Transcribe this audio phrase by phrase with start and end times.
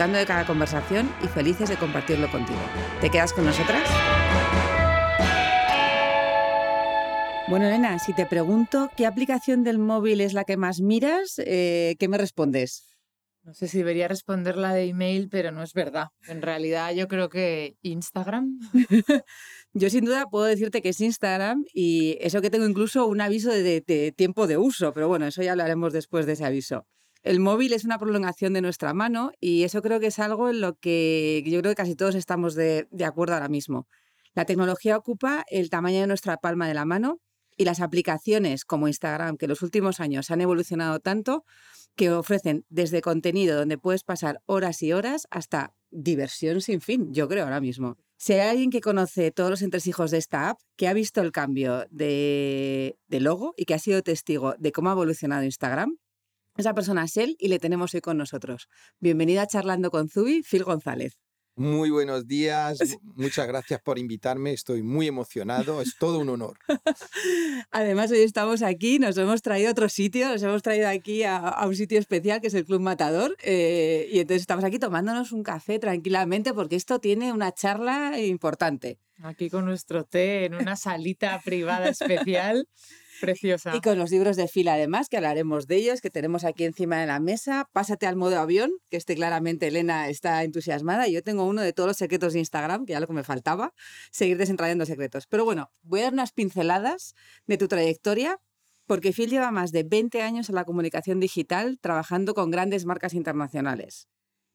[0.00, 2.58] disfrutando de cada conversación y felices de compartirlo contigo.
[3.02, 3.86] ¿Te quedas con nosotras?
[7.48, 11.96] Bueno, Elena, si te pregunto qué aplicación del móvil es la que más miras, eh,
[11.98, 12.96] ¿qué me respondes?
[13.42, 16.06] No sé si debería responder la de email, pero no es verdad.
[16.28, 18.58] En realidad yo creo que Instagram.
[19.74, 23.50] yo sin duda puedo decirte que es Instagram y eso que tengo incluso un aviso
[23.50, 26.86] de, de tiempo de uso, pero bueno, eso ya hablaremos después de ese aviso.
[27.22, 30.60] El móvil es una prolongación de nuestra mano y eso creo que es algo en
[30.62, 33.86] lo que yo creo que casi todos estamos de, acuerdo ahora mismo.
[34.34, 37.20] La tecnología ocupa el tamaño de nuestra palma de la mano
[37.58, 41.44] y las aplicaciones como Instagram, que en los últimos años han evolucionado tanto,
[41.94, 47.28] que ofrecen desde contenido donde puedes pasar horas y horas hasta diversión sin fin, yo
[47.28, 47.98] creo ahora mismo.
[48.16, 51.32] Si hay alguien que conoce todos los entresijos de esta app, que ha visto el
[51.32, 55.98] cambio de, de logo y que ha sido testigo de cómo ha evolucionado Instagram,
[56.56, 58.68] esa persona es él y le tenemos hoy con nosotros.
[58.98, 61.18] Bienvenida a Charlando con Zubi, Phil González.
[61.56, 66.58] Muy buenos días, muchas gracias por invitarme, estoy muy emocionado, es todo un honor.
[67.70, 71.54] Además, hoy estamos aquí, nos hemos traído a otro sitio, nos hemos traído aquí a,
[71.66, 75.42] un sitio especial que es el Club Matador eh, y entonces estamos aquí tomándonos un
[75.42, 78.98] café tranquilamente porque esto tiene una charla importante.
[79.22, 82.66] Aquí con nuestro té en una salita privada especial.
[83.20, 83.76] Preciosa.
[83.76, 87.00] Y con los libros de fila, además, que hablaremos de ellos, que tenemos aquí encima
[87.00, 87.68] de la mesa.
[87.72, 91.08] Pásate al modo avión, que este claramente Elena está entusiasmada.
[91.08, 93.74] Yo tengo uno de todos los secretos de Instagram, que ya lo que me faltaba,
[94.10, 95.26] seguir desentrañando secretos.
[95.26, 97.14] Pero bueno, voy a dar unas pinceladas
[97.46, 98.38] de tu trayectoria,
[98.86, 103.14] porque Phil lleva más de 20 años en la comunicación digital trabajando con grandes marcas
[103.14, 104.08] internacionales.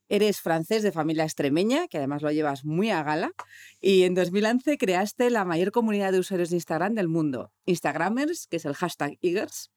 [0.08, 3.32] Eres francés de familia extremeña, que además lo llevas muy a gala,
[3.80, 8.56] y en 2011 creaste la mayor comunidad de usuarios de Instagram del mundo, Instagramers, que
[8.56, 9.70] es el hashtag Eagers,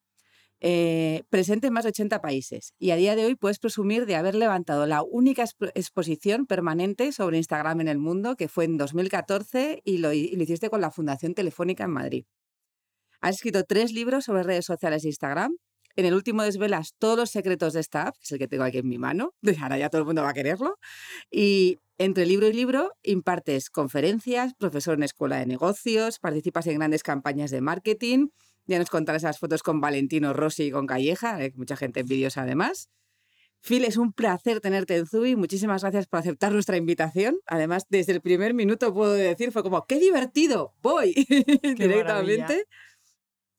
[0.62, 2.74] eh, presente en más de 80 países.
[2.78, 7.38] Y a día de hoy puedes presumir de haber levantado la única exposición permanente sobre
[7.38, 10.92] Instagram en el mundo, que fue en 2014 y lo, y lo hiciste con la
[10.92, 12.26] Fundación Telefónica en Madrid.
[13.22, 15.56] Has escrito tres libros sobre redes sociales de Instagram,
[15.96, 18.64] en el último desvelas todos los secretos de esta app, que es el que tengo
[18.64, 20.78] aquí en mi mano, ahora ya todo el mundo va a quererlo.
[21.32, 27.04] Y entre libro y libro impartes conferencias, profesor en escuela de negocios, participas en grandes
[27.04, 28.28] campañas de marketing.
[28.66, 32.44] Ya nos contarás esas fotos con Valentino Rossi y con Calleja, hay mucha gente envidiosa
[32.44, 32.90] además.
[33.62, 35.36] Phil, es un placer tenerte en Zubi.
[35.36, 37.40] Muchísimas gracias por aceptar nuestra invitación.
[37.46, 40.74] Además, desde el primer minuto puedo decir, fue como, ¡qué divertido!
[40.82, 41.14] Voy
[41.78, 42.66] directamente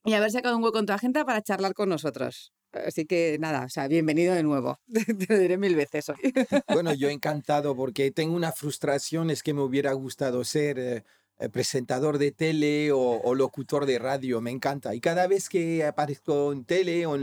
[0.05, 2.53] y haber sacado un hueco en tu agenda para charlar con nosotros.
[2.73, 4.79] Así que nada, o sea, bienvenido de nuevo.
[5.19, 6.17] Te lo diré mil veces hoy.
[6.69, 11.05] Bueno, yo encantado porque tengo una frustración, es que me hubiera gustado ser eh,
[11.39, 14.95] eh, presentador de tele o, locutor de radio, me encanta.
[14.95, 17.17] Y cada vez que aparezco en tele o,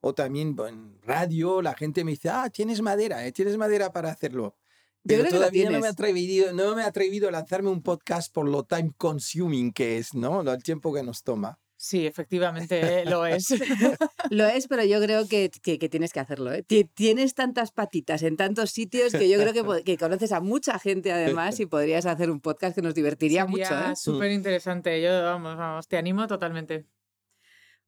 [0.00, 4.10] o también en radio, la gente me dice, ah, tienes madera, eh, tienes madera para
[4.10, 4.56] hacerlo.
[5.04, 8.48] Pero todavía no me, he atrevido, no me he atrevido a lanzarme un podcast por
[8.48, 10.42] lo time consuming que es, ¿no?
[10.42, 11.58] El tiempo que nos toma.
[11.82, 13.48] Sí, efectivamente lo es.
[14.30, 16.52] lo es, pero yo creo que, que, tienes que hacerlo.
[16.52, 16.62] ¿eh?
[16.62, 21.10] Tienes tantas patitas en tantos sitios que yo creo que, que, conoces a mucha gente
[21.10, 23.74] además y podrías hacer un podcast que nos divertiría mucho.
[23.74, 23.96] ¿eh?
[23.96, 25.02] Súper interesante.
[25.02, 26.86] Yo, vamos, vamos, te animo totalmente.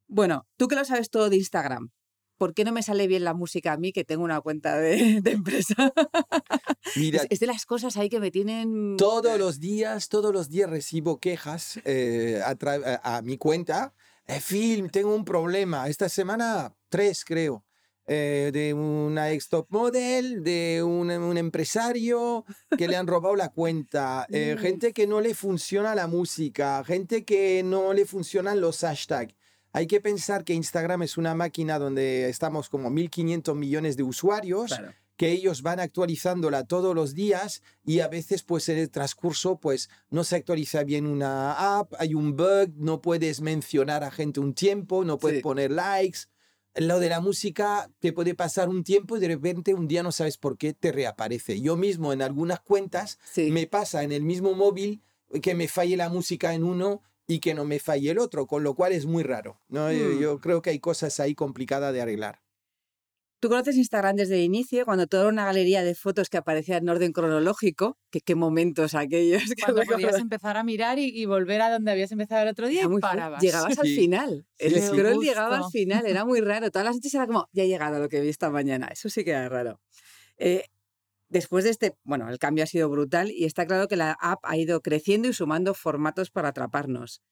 [0.09, 1.93] Bueno, tú que lo sabes todo de Instagram,
[2.45, 5.17] ¿por qué no me sale bien la música a mí que tengo una cuenta de,
[5.25, 5.95] empresa?
[6.95, 8.99] Mira, es, de las cosas ahí que me tienen...
[8.99, 13.95] Todos los días, todos los días recibo quejas eh, a, mi cuenta.
[14.27, 15.89] Eh, film, tengo un problema.
[15.89, 17.65] Esta semana, tres creo.
[18.07, 22.45] Eh, de una ex top model, de un, un, empresario
[22.77, 24.59] que le han robado la cuenta, mm.
[24.61, 29.35] gente que no le funciona la música, gente que no le funcionan los hashtags.
[29.75, 34.73] Hay que pensar que Instagram es una máquina donde estamos como 1.500 millones de usuarios.
[35.17, 39.89] que ellos van actualizándola todos los días y a veces pues en el transcurso pues
[40.11, 44.55] no se actualiza bien una app, hay un bug, no puedes mencionar a gente un
[44.55, 46.21] tiempo, no puedes poner likes.
[46.75, 50.11] Lo de la música te puede pasar un tiempo y de repente un día no
[50.11, 51.61] sabes por qué te reaparece.
[51.61, 55.01] Yo mismo en algunas cuentas me pasa en el mismo móvil
[55.43, 58.63] que me falle la música en uno y que no me falle el otro, con
[58.63, 59.61] lo cual es muy raro.
[59.69, 59.91] ¿no?
[59.93, 60.39] Yo, mm.
[60.41, 62.41] creo que hay cosas ahí complicadas de arreglar.
[63.41, 66.89] Tú conoces Instagram desde el inicio, cuando toda una galería de fotos que aparecía en
[66.89, 69.43] orden cronológico, que qué momentos aquellos.
[69.57, 72.85] Que cuando podías empezar a mirar y, volver a donde habías empezado el otro día
[72.85, 73.43] y parabas.
[73.43, 74.47] Llegabas al final.
[74.57, 76.71] El scroll llegaba al final, era muy raro.
[76.71, 78.89] Todas las noches era como, ya he llegado a lo que vi esta mañana.
[78.91, 79.79] Eso sí que era raro.
[80.39, 80.65] Eh,
[81.35, 84.39] después de este, bueno, el cambio ha sido brutal y está claro que la app
[84.45, 87.23] ha ido creciendo y sumando formatos para atraparnos.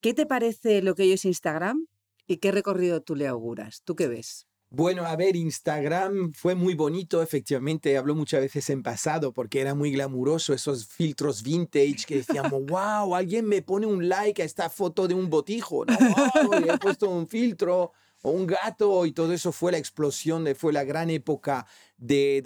[0.00, 1.86] ¿Qué te parece lo que es Instagram
[2.26, 3.82] y qué recorrido tú le auguras?
[3.84, 4.46] ¿Tú qué ves?
[4.70, 9.74] Bueno, a ver, Instagram fue muy bonito, efectivamente, hablo muchas veces en pasado porque era
[9.74, 14.70] muy glamuroso esos filtros vintage que decíamos, wow, alguien me pone un like a esta
[14.70, 15.94] foto de un botijo, ¿no?
[16.56, 17.92] he puesto un filtro
[18.24, 21.66] o un gato y todo eso fue la explosión, fue la gran época
[21.98, 22.40] de,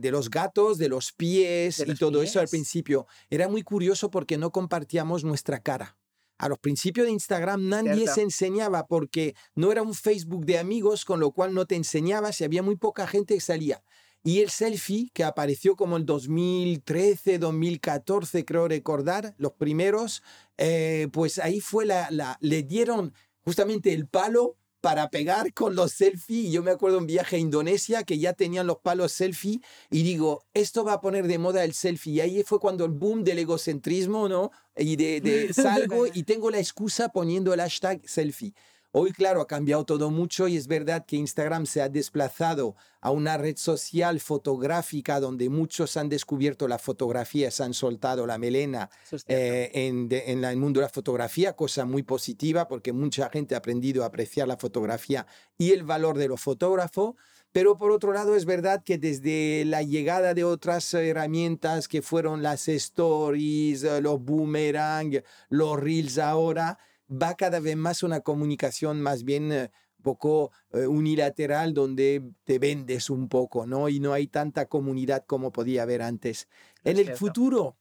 [0.00, 3.08] de, los gatos, de los pies y todo eso al principio.
[3.28, 5.96] Era muy curioso porque no compartíamos nuestra cara.
[6.38, 11.04] A los principios de Instagram nadie se enseñaba porque no era un Facebook de amigos,
[11.04, 13.82] con lo cual no te enseñaba si había muy poca gente que salía.
[14.22, 20.22] Y el selfie, que apareció como en 2013, 2014, creo recordar, los primeros,
[20.56, 23.12] eh, pues ahí fue la, la, le dieron
[23.44, 24.56] justamente el palo
[24.86, 26.52] para pegar con los selfies.
[26.52, 29.60] Yo me acuerdo un viaje a Indonesia que ya tenían los palos selfie
[29.90, 32.12] y digo, esto va a poner de moda el selfie.
[32.12, 34.52] Y ahí fue cuando el boom del egocentrismo, ¿no?
[34.76, 38.54] Y de, de salgo y tengo la excusa poniendo el hashtag selfie.
[38.98, 43.10] Hoy, claro, ha cambiado todo mucho y es verdad que Instagram se ha desplazado a
[43.10, 48.88] una red social fotográfica donde muchos han descubierto la fotografía, se han soltado la melena
[49.28, 53.58] eh, en, en, el mundo de la fotografía, cosa muy positiva porque mucha gente ha
[53.58, 55.26] aprendido a apreciar la fotografía
[55.58, 57.16] y el valor de los fotógrafos.
[57.52, 62.42] Pero por otro lado, es verdad que desde la llegada de otras herramientas que fueron
[62.42, 66.78] las stories, los boomerang, los reels ahora,
[67.10, 69.70] va cada vez más una comunicación más bien eh,
[70.02, 73.88] poco eh, unilateral donde te vendes un poco, ¿no?
[73.88, 76.48] Y no hay tanta comunidad como podía haber antes.
[76.84, 77.76] en el futuro,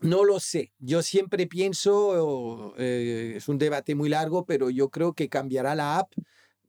[0.00, 0.72] no lo sé.
[0.78, 5.98] Yo siempre pienso, eh, es un debate muy largo, pero yo creo que cambiará la
[5.98, 6.12] app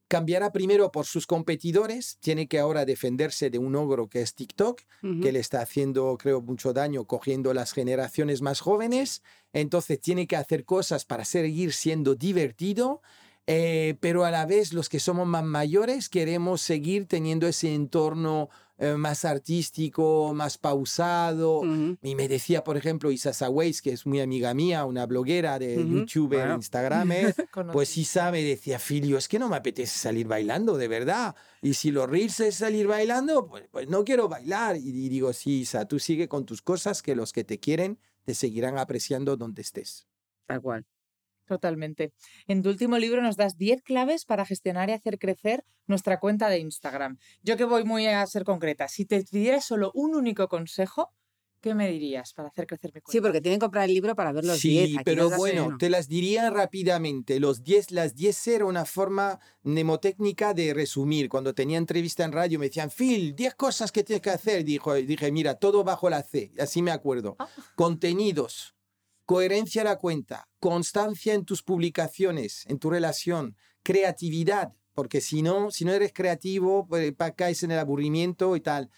[0.07, 4.81] cambiará primero por sus competidores, tiene que ahora defenderse de un ogro que es TikTok,
[5.21, 9.21] que le está haciendo, creo, mucho daño cogiendo las generaciones más jóvenes,
[9.61, 13.01] entonces tiene que hacer cosas para seguir siendo divertido.
[13.49, 18.49] Eh, pero a la vez los que somos más mayores queremos seguir teniendo ese entorno
[18.77, 21.63] eh, más artístico, más pausado.
[22.03, 25.77] Y me decía, por ejemplo, Isa Saways, que es muy amiga mía, una bloguera de
[25.77, 27.09] YouTube e Instagram,
[27.71, 31.35] pues Isa me decía, Filio, es que no me apetece salir bailando, de verdad.
[31.61, 34.75] Y si lo reels es salir bailando, pues, pues, no quiero bailar.
[34.75, 37.97] Y, y digo, sí, Isa, tú sigue con tus cosas, que los que te quieren
[38.27, 40.05] te seguirán apreciando donde estés.
[40.47, 40.85] Tal cual.
[41.45, 42.11] Totalmente.
[42.45, 46.49] En tu último libro nos das 10 claves para gestionar y hacer crecer nuestra cuenta
[46.49, 47.19] de Instagram.
[47.41, 51.13] Yo que voy muy a ser concreta, si te pidieras solo un único consejo,
[51.61, 53.11] ¿qué me dirías para hacer crecer mi cuenta?
[53.11, 54.89] Sí, porque tienen que comprar el libro para ver los 10.
[54.89, 57.39] Sí, pero bueno, te las diría rápidamente.
[57.39, 61.29] Los 10, las 10 era una forma mnemotécnica de resumir.
[61.29, 64.63] Cuando tenía entrevista en radio me decían, Phil, 10 cosas que tienes que hacer.
[64.63, 66.51] Dijo, dije, mira, todo bajo la C.
[66.59, 67.35] Así me acuerdo.
[67.39, 67.47] Ah.
[67.75, 68.77] Contenidos
[69.27, 75.69] coherencia a la cuenta, constancia en tus publicaciones, en tu relación, creatividad, porque si no,
[75.69, 78.89] si no eres creativo, pues, caes en el aburrimiento y tal.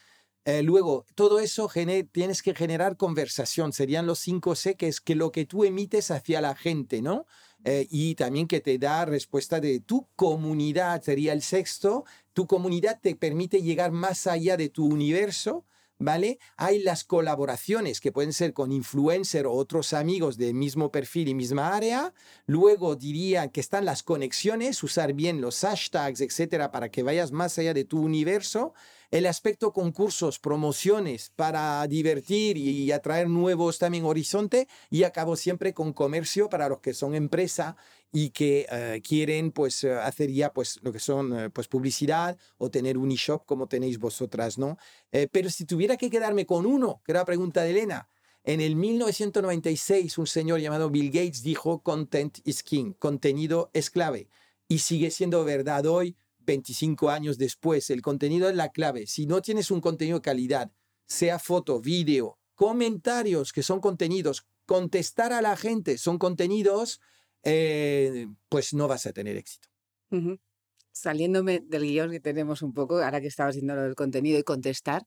[0.46, 1.70] Eh, luego, todo eso
[2.12, 6.12] tienes que generar conversación, serían los cinco C, que es que lo que tú emites
[6.12, 7.26] hacia la gente, ¿no?
[7.66, 12.06] Eh, y también que te da respuesta de tu comunidad, sería el sexto.
[12.34, 15.66] Tu comunidad te permite llegar más allá de tu universo
[16.00, 16.40] ¿vale?
[16.56, 21.36] Hay las colaboraciones que pueden ser con influencer o otros amigos del mismo perfil y
[21.36, 22.14] misma área.
[22.46, 27.58] Luego diría que están las conexiones, usar bien los hashtags, etcétera, para que vayas más
[27.60, 28.74] allá de tu universo
[29.12, 35.94] el aspecto concursos, promociones para divertir y atraer nuevos también horizonte y acabo siempre con
[35.94, 37.76] comercio para los que son empresa
[38.12, 42.38] y que eh, quieren pues eh, hacer ya pues lo que son eh, pues publicidad
[42.58, 44.78] o tener un e-shop como tenéis vosotras, ¿no?
[45.32, 48.10] pero si tuviera que quedarme con uno, que era la pregunta de Elena,
[48.44, 54.30] en el 1996 un señor llamado Bill Gates dijo content is king, contenido es clave
[54.68, 56.16] y sigue siendo verdad hoy
[56.50, 59.06] 25 años después, el contenido es la clave.
[59.06, 60.72] Si no tienes un contenido de calidad,
[61.06, 67.02] sea foto, vídeo, comentarios que son contenidos, contestar a la gente son contenidos,
[67.44, 69.70] eh, pues no vas a tener éxito.
[70.92, 74.44] Saliéndome del guion que tenemos un poco, ahora que estabas diciendo lo del contenido y
[74.44, 75.04] contestar,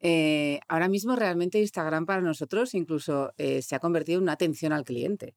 [0.00, 4.74] eh, ahora mismo realmente Instagram para nosotros incluso eh, se ha convertido en una atención
[4.74, 5.34] al cliente.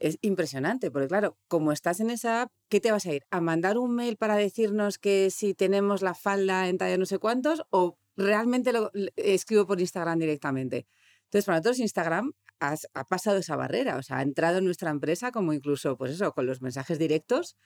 [0.00, 3.22] Es impresionante, porque claro, como estás en esa app, ¿qué te vas a ir?
[3.30, 7.18] ¿A mandar un mail para decirnos que si tenemos la falda en talla no sé
[7.18, 10.86] cuántos o realmente lo escribo por Instagram directamente?
[11.24, 15.32] Entonces, para nosotros Instagram ha pasado esa barrera, o sea, ha entrado en nuestra empresa
[15.32, 17.56] como incluso, pues eso, con los mensajes directos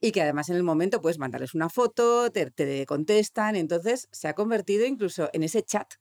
[0.00, 4.28] y que además en el momento puedes mandarles una foto, te, te contestan, entonces se
[4.28, 5.94] ha convertido incluso en ese chat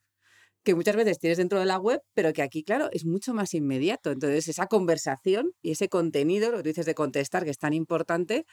[0.66, 3.54] que muchas veces tienes dentro de la web, pero que aquí, claro, es mucho más
[3.54, 4.12] inmediato.
[4.12, 8.46] Entonces, esa conversación y ese contenido, lo que dices de contestar, que es tan importante,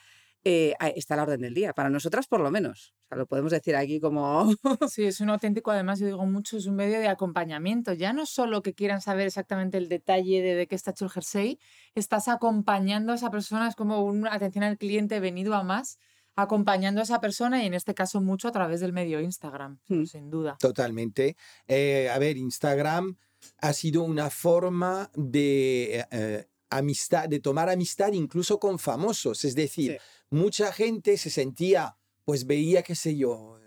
[0.45, 1.73] eh, está a la orden del día.
[1.73, 2.93] Para nosotras, por lo menos.
[3.09, 4.53] Lo podemos decir aquí como.
[4.89, 7.93] sí, es un auténtico, además, yo digo mucho, es un medio de acompañamiento.
[7.93, 11.11] Ya no solo que quieran saber exactamente el detalle de, de qué está hecho el
[11.11, 11.59] jersey,
[11.95, 15.99] estás acompañando a esa persona, es como una atención al cliente venido a más
[16.35, 20.05] acompañando a esa persona y en este caso mucho a través del medio Instagram, hmm.
[20.05, 20.57] sin duda.
[20.59, 21.37] Totalmente.
[21.67, 23.17] Eh, a ver, Instagram
[23.59, 29.45] ha sido una forma de eh, amistad, de tomar amistad incluso con famosos.
[29.45, 29.99] Es decir,
[30.29, 33.59] mucha gente se sentía, pues veía, qué sé yo,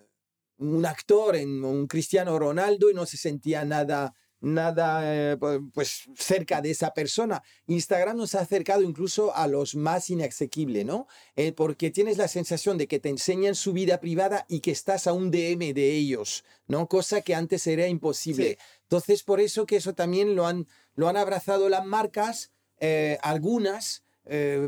[0.59, 4.15] un actor en un Cristiano Ronaldo y no se sentía nada
[4.47, 5.00] nada
[5.33, 5.37] eh,
[5.75, 7.43] pues cerca de esa persona.
[7.67, 11.09] Instagram nos ha acercado incluso a los más inasequibles, ¿no?
[11.35, 15.07] Eh, porque tienes la sensación de que te enseñan su vida privada y que estás
[15.07, 16.88] a un DM de ellos, ¿no?
[16.88, 18.59] Cosa que antes era imposible.
[18.83, 24.05] Entonces, por eso que eso también lo han, lo han abrazado las marcas, eh, algunas,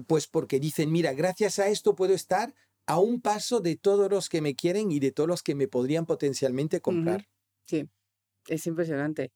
[0.07, 2.55] pues porque dicen, mira, gracias a esto puedo estar
[2.87, 5.67] a un paso de todos los que me quieren y de todos los que me
[5.67, 7.27] podrían potencialmente comprar.
[7.65, 7.89] Sí,
[8.47, 9.33] es impresionante.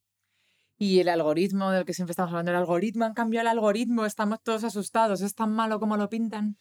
[0.83, 4.39] Y el algoritmo del que siempre estamos hablando, el algoritmo, han cambiado el algoritmo, estamos
[4.43, 6.57] todos asustados, ¿es tan malo como lo pintan?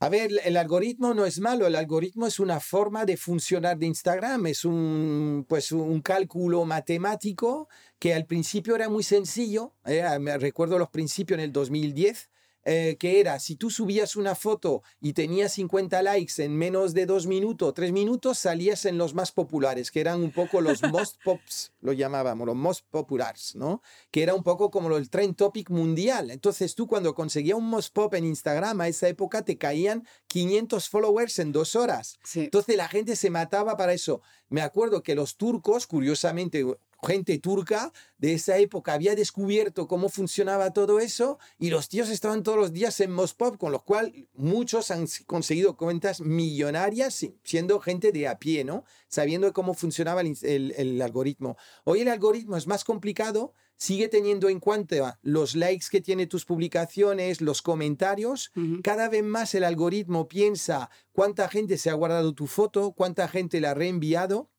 [0.00, 3.86] A ver, el algoritmo no es malo, el algoritmo es una forma de funcionar de
[3.86, 7.68] Instagram, es un, pues, un cálculo matemático
[8.00, 9.74] que al principio era muy sencillo,
[10.18, 12.30] me recuerdo los principios en el 2010,
[12.64, 17.06] eh, que era, si tú subías una foto y tenías 50 likes en menos de
[17.06, 21.16] dos minutos, tres minutos, salías en los más populares, que eran un poco los most
[21.24, 23.82] pops, lo llamábamos, los most populares, ¿no?
[24.10, 26.30] Que era un poco como el trend topic mundial.
[26.30, 30.88] Entonces tú cuando conseguías un most pop en Instagram, a esa época te caían 500
[30.88, 32.18] followers en dos horas.
[32.34, 34.20] Entonces la gente se mataba para eso.
[34.48, 36.64] Me acuerdo que los turcos, curiosamente,
[37.04, 42.42] gente turca de esa época había descubierto cómo funcionaba todo eso y los tíos estaban
[42.42, 48.12] todos los días en Mospop, con lo cual muchos han conseguido cuentas millonarias siendo gente
[48.12, 48.84] de a pie, ¿no?
[49.08, 51.56] Sabiendo cómo funcionaba el, algoritmo.
[51.84, 56.44] Hoy el algoritmo es más complicado, sigue teniendo en cuenta los likes que tiene tus
[56.44, 58.52] publicaciones, los comentarios.
[58.84, 63.60] Cada vez más el algoritmo piensa cuánta gente se ha guardado tu foto, cuánta gente
[63.60, 64.52] la ha reenviado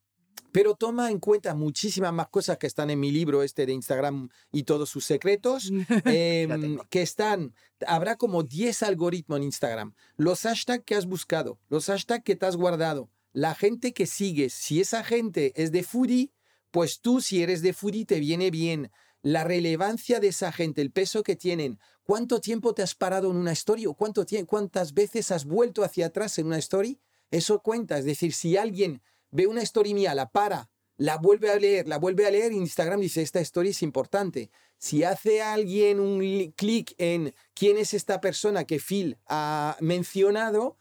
[0.52, 4.28] pero toma en cuenta muchísimas más cosas que están en mi libro este de Instagram
[4.52, 5.70] y todos sus secretos,
[6.04, 7.54] em, que están,
[7.86, 12.46] habrá como 10 algoritmos en Instagram, los hashtags que has buscado, los hashtags que te
[12.46, 16.30] has guardado, la gente que sigues, si esa gente es de foodie,
[16.70, 20.92] pues tú si eres de foodie te viene bien, la relevancia de esa gente, el
[20.92, 25.32] peso que tienen, cuánto tiempo te has parado en una story o cuánto, cuántas veces
[25.32, 27.00] has vuelto hacia atrás en una story,
[27.30, 29.02] eso cuenta, es decir, si alguien
[29.34, 33.00] ve una story mía, la para, la vuelve a leer, la vuelve a leer, Instagram
[33.00, 34.50] dice, esta story es importante.
[34.78, 36.20] Si hace alguien un
[36.52, 40.78] clic en quién es esta persona que Phil ha mencionado,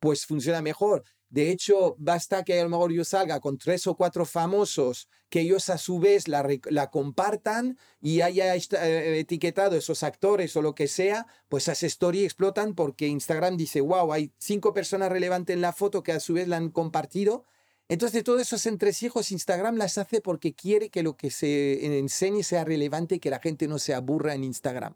[0.00, 1.04] pues funciona mejor.
[1.28, 5.40] De hecho, basta que a lo mejor yo salga con tres o cuatro famosos que
[5.40, 10.74] ellos a su vez la, la compartan y haya eh, etiquetado esos actores o lo
[10.74, 15.60] que sea, pues esas stories explotan porque Instagram dice, wow, hay cinco personas relevantes en
[15.60, 17.44] la foto que a su vez la han compartido
[17.88, 22.64] entonces, todos esos entresijos Instagram las hace porque quiere que lo que se enseñe sea
[22.64, 24.94] relevante y que la gente no se aburra en Instagram.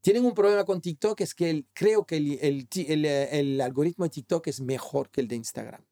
[0.00, 4.60] Tienen un problema con TikTok, es que creo que el, el, algoritmo de TikTok es
[4.60, 5.84] mejor que el de Instagram.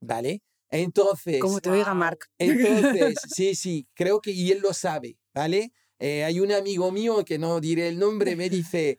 [0.00, 0.42] ¿Vale?
[0.70, 1.40] Entonces.
[1.40, 2.26] Como te diga Mark.
[2.38, 5.72] Entonces, sí, sí, creo que, y él lo sabe, ¿vale?
[5.98, 8.98] Eh, hay un amigo mío que no diré el nombre, me dice,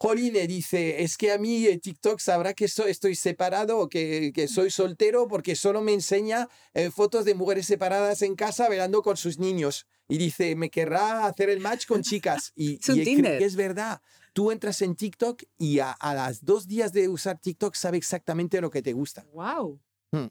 [0.00, 4.70] Joline dice, es que a mí eh, TikTok sabrá que estoy separado o que, soy
[4.70, 9.38] soltero porque solo me enseña eh, fotos de mujeres separadas en casa velando con sus
[9.38, 9.86] niños.
[10.08, 12.52] Y dice, me querrá hacer el match con chicas.
[12.54, 14.00] Y, y es verdad.
[14.32, 18.60] Tú entras en TikTok y a, a, las dos días de usar TikTok sabe exactamente
[18.60, 19.26] lo que te gusta.
[19.32, 19.80] ¡Wow!
[20.12, 20.28] Hmm.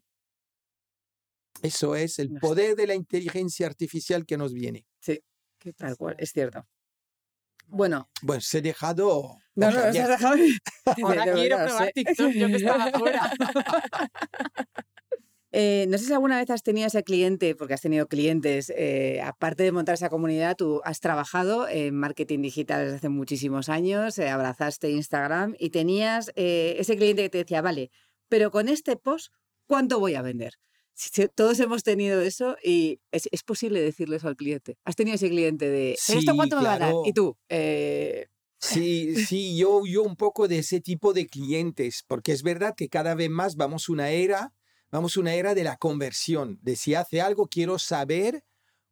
[1.61, 4.87] Eso es el poder de la inteligencia artificial que nos viene.
[5.01, 5.19] Sí,
[5.75, 6.65] tal cual, es cierto.
[7.67, 8.09] Bueno.
[8.21, 9.37] Bueno, se he dejado.
[9.57, 10.35] No, no, dejado.
[11.03, 13.31] Ahora quiero probar TikTok, yo que estaba fuera.
[15.53, 19.21] Eh, no sé si alguna vez has tenido ese cliente, porque has tenido clientes, eh,
[19.23, 24.19] aparte de montar esa comunidad, tú has trabajado en marketing digital desde hace muchísimos años,
[24.19, 27.89] eh, abrazaste Instagram y tenías ese cliente que te decía, vale,
[28.27, 29.31] pero con este post,
[29.65, 30.53] ¿cuánto voy a vender?
[31.33, 34.77] todos hemos tenido eso y es, posible decirle eso al cliente.
[34.83, 36.93] Has tenido ese cliente de, ¿esto cuánto me va a dar?
[37.05, 37.37] Y tú,
[38.59, 42.89] Sí, sí, yo, yo un poco de ese tipo de clientes, porque es verdad que
[42.89, 44.53] cada vez más vamos una era
[44.91, 48.43] vamos una era de la conversión, de si hace algo, quiero saber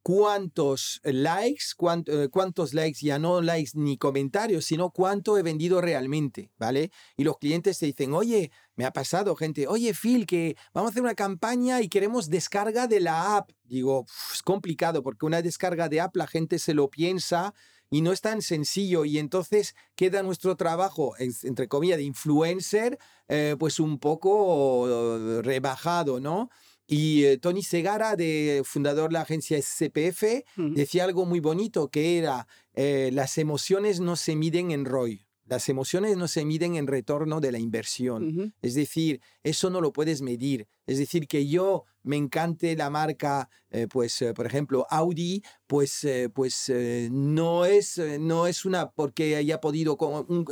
[0.04, 1.64] cuántos likes,
[2.08, 6.92] eh, cuántos likes, ya no likes ni comentarios, sino cuánto he vendido realmente, ¿vale?
[7.18, 10.92] Y los clientes te dicen, oye, me ha pasado gente, oye Phil, que vamos a
[10.92, 13.50] hacer una campaña y queremos descarga de la app.
[13.64, 17.56] Digo, es complicado porque una descarga de app la gente se lo piensa,
[17.90, 23.56] y no es tan sencillo y entonces queda nuestro trabajo, entre comillas, de influencer, eh,
[23.60, 26.50] pues un poco eh, rebajado, ¿no?
[26.88, 32.20] Y eh, Tony Segara, de, fundador de la agencia SPF, decía algo muy bonito, que
[32.20, 35.25] era, las emociones no se miden en ROI.
[35.46, 38.54] Las emociones no se miden en retorno de la inversión.
[38.62, 40.68] Es decir, eso no lo puedes medir.
[40.88, 46.04] Es decir, que yo me encante la marca, eh, pues, eh, por ejemplo, Audi, pues,
[46.04, 46.72] eh, pues
[47.12, 49.98] no, es, no es una porque haya podido,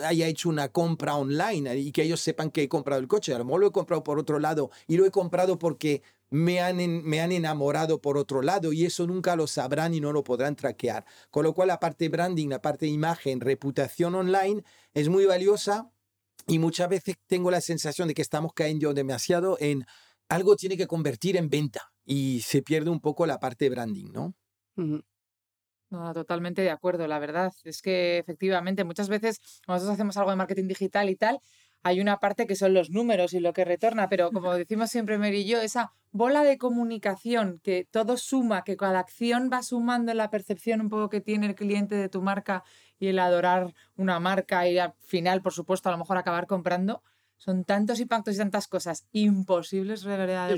[0.03, 3.33] haya hecho una compra online y que ellos sepan que he comprado el coche.
[3.33, 6.59] A lo mejor lo he comprado por otro lado y lo he comprado porque me
[6.61, 10.23] han, me han enamorado por otro lado y eso nunca lo sabrán y no lo
[10.23, 11.05] podrán traquear.
[11.29, 14.63] Con lo cual la parte branding, la parte imagen, reputación online
[14.95, 15.91] es muy valiosa
[16.47, 19.85] y muchas veces tengo la sensación de que estamos cayendo demasiado en
[20.27, 24.33] algo tiene que convertir en venta y se pierde un poco la parte branding, ¿no?
[25.93, 27.53] No, totalmente de acuerdo, la verdad.
[27.63, 31.39] Es que efectivamente muchas veces nosotros hacemos algo de marketing digital y tal,
[31.83, 35.17] hay una parte que son los números y lo que retorna, pero como decimos siempre
[35.17, 40.11] Mary y yo, esa bola de comunicación que todo suma, que cada acción va sumando
[40.11, 42.63] en la percepción un poco que tiene el cliente de tu marca
[42.99, 47.03] y el adorar una marca y al final, por supuesto, a lo mejor acabar comprando,
[47.35, 50.55] son tantos impactos y tantas cosas imposibles de verdad de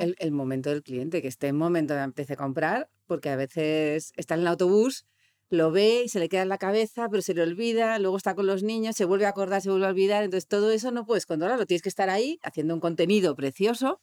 [0.00, 3.36] El, el, momento del cliente, que esté en momento de empecé a comprar, porque a
[3.36, 5.06] veces está en el autobús
[5.52, 8.34] lo ve y se le queda en la cabeza, pero se le olvida, luego está
[8.34, 11.04] con los niños, se vuelve a acordar, se vuelve a olvidar, entonces todo eso no
[11.04, 14.00] puedes controlarlo, tienes que estar ahí haciendo un contenido precioso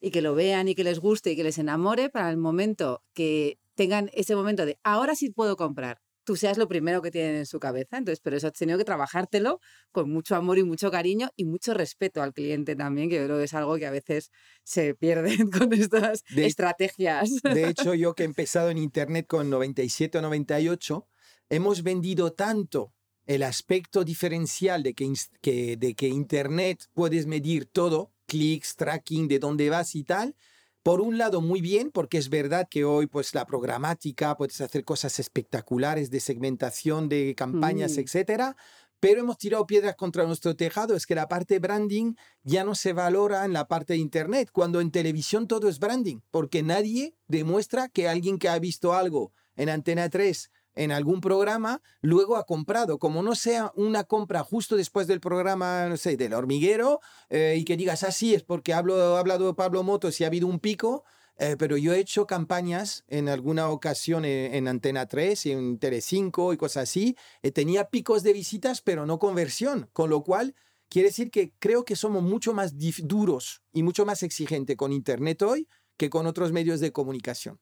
[0.00, 3.02] y que lo vean y que les guste y que les enamore para el momento
[3.14, 7.36] que tengan ese momento de ahora sí puedo comprar, tú seas lo primero que tienen
[7.36, 7.98] en su cabeza.
[7.98, 11.74] Entonces, pero eso has tenido que trabajártelo con mucho amor y mucho cariño y mucho
[11.74, 14.30] respeto al cliente también, que yo creo que es algo que a veces
[14.64, 17.30] se pierde con estas estrategias.
[17.42, 21.06] De hecho, yo que he empezado en Internet con 97 o 98,
[21.50, 22.92] hemos vendido tanto
[23.26, 29.38] el aspecto diferencial de que, que, de que Internet puedes medir todo, clics, tracking, de
[29.38, 30.34] dónde vas y tal,
[30.82, 34.84] por un lado, muy bien, porque es verdad que hoy, pues, la programática, puedes hacer
[34.84, 38.00] cosas espectaculares de segmentación de campañas, mm.
[38.00, 38.56] etcétera.
[38.98, 40.94] Pero hemos tirado piedras contra nuestro tejado.
[40.94, 42.14] Es que la parte branding
[42.44, 46.20] ya no se valora en la parte de Internet, cuando en televisión todo es branding,
[46.30, 51.82] porque nadie demuestra que alguien que ha visto algo en Antena 3 en algún programa,
[52.00, 52.98] luego ha comprado.
[52.98, 57.64] Como no sea una compra justo después del programa, no sé, del hormiguero, eh, y
[57.64, 60.60] que digas, así ah, es porque hablo, ha hablado Pablo Motos y ha habido un
[60.60, 61.04] pico,
[61.38, 66.54] eh, pero yo he hecho campañas en alguna ocasión en, Antena 3 y en Tele5
[66.54, 67.16] y cosas así.
[67.42, 70.54] Eh, tenía picos de visitas, pero no conversión, con lo cual
[70.88, 75.42] quiere decir que creo que somos mucho más duros y mucho más exigentes con Internet
[75.42, 77.58] hoy que con otros medios de comunicación.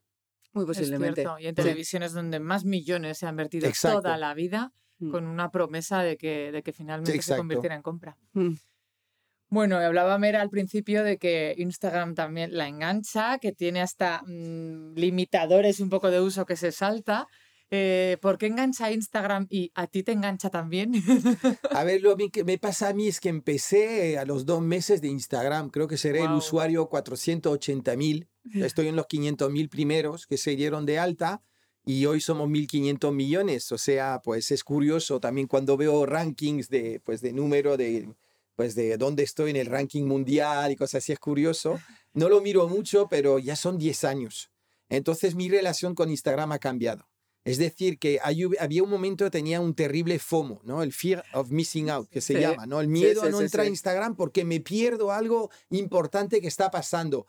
[0.52, 1.24] Muy posiblemente.
[1.40, 5.10] Y en televisión es donde más millones se han vertido toda la vida mm.
[5.10, 8.16] con una promesa de que, de que finalmente se convirtiera en compra.
[8.32, 8.54] Mm.
[9.50, 14.94] Bueno, hablaba Mera al principio de que Instagram también la engancha, que tiene hasta mm,
[14.94, 17.26] limitadores un poco de uso que se salta.
[17.72, 20.92] Eh, ¿Por qué engancha Instagram y a ti te engancha también?
[21.70, 25.00] a ver, lo que me pasa a mí es que empecé a los dos meses
[25.00, 25.70] de Instagram.
[25.70, 30.56] Creo que seré el usuario 480 mil Estoy en los 500 mil primeros que se
[30.56, 31.42] dieron de alta
[31.84, 33.72] y hoy somos 1.500 millones.
[33.72, 38.14] O sea, pues es curioso también cuando veo rankings de, pues, de número de,
[38.56, 41.78] pues de dónde estoy en el ranking mundial y cosas así, es curioso.
[42.12, 44.50] No lo miro mucho, pero ya son 10 años.
[44.88, 47.08] Entonces mi relación con Instagram ha cambiado.
[47.42, 50.82] Es decir, que había un momento que tenía un terrible FOMO, ¿no?
[50.82, 52.82] El fear of missing out, que se llama, ¿no?
[52.82, 57.26] El miedo a no entrar a Instagram porque me pierdo algo importante que está pasando.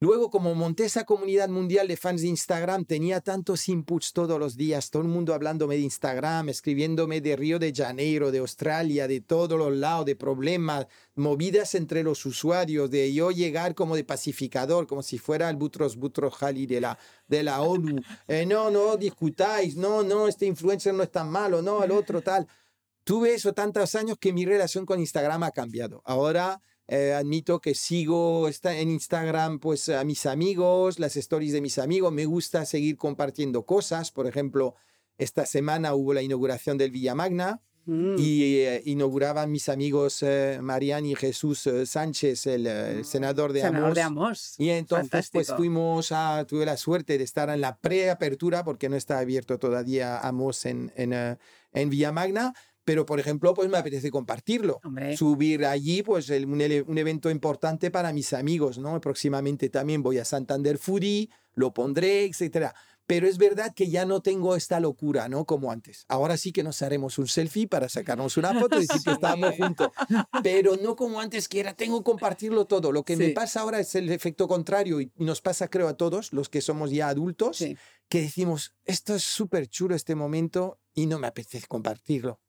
[0.00, 4.56] Luego, como monté esa comunidad mundial de fans de Instagram, tenía tantos inputs todos los
[4.56, 9.20] días, todo el mundo hablándome de Instagram, escribiéndome de Río de Janeiro, de Australia, de
[9.20, 14.86] todos los lados, de problemas, movidas entre los usuarios, de yo llegar como de pacificador,
[14.86, 18.00] como si fuera el Butros Butros Jali de la, de la ONU.
[18.28, 22.22] Eh, no, no discutáis, no, no, este influencer no es tan malo, no, el otro
[22.22, 22.46] tal.
[23.02, 26.02] Tuve eso tantos años que mi relación con Instagram ha cambiado.
[26.04, 31.78] Ahora eh, admito que sigo en Instagram pues a mis amigos, las stories de mis
[31.78, 32.12] amigos.
[32.12, 34.10] Me gusta seguir compartiendo cosas.
[34.10, 34.74] Por ejemplo,
[35.18, 38.16] esta semana hubo la inauguración del Villa Magna Mm.
[38.18, 43.62] y eh, inauguraban mis amigos eh, Marian y Jesús eh, Sánchez, el, el senador de
[43.62, 43.94] Senador Amos.
[43.94, 44.54] de Amos.
[44.58, 48.96] Y entonces pues fuimos a, tuve la suerte de estar en la preapertura porque no
[48.96, 51.38] está abierto todavía Amos en, en, eh,
[51.72, 52.52] en Villa Magna,
[52.88, 54.80] pero por ejemplo pues me apetece compartirlo.
[54.82, 58.98] Hombre, Subir allí pues el- un, un evento importante para mis amigos, ¿no?
[58.98, 62.74] Próximamente también voy a Santander Foodie, lo pondré, etcétera.
[63.06, 65.44] Pero es verdad que ya no tengo esta locura, ¿no?
[65.44, 66.04] Como antes.
[66.08, 69.54] Ahora sí que nos haremos un selfie para sacarnos una foto y decir que estábamos
[69.56, 69.88] juntos.
[70.42, 72.90] Pero no como antes que era, tengo que compartirlo todo.
[72.92, 73.32] Lo que me Sí.
[73.32, 76.90] pasa ahora es el efecto contrario y nos pasa creo a todos los que somos
[76.90, 77.76] ya adultos, sí.
[78.08, 82.40] que decimos, esto es súper chulo este momento y no me apetece compartirlo.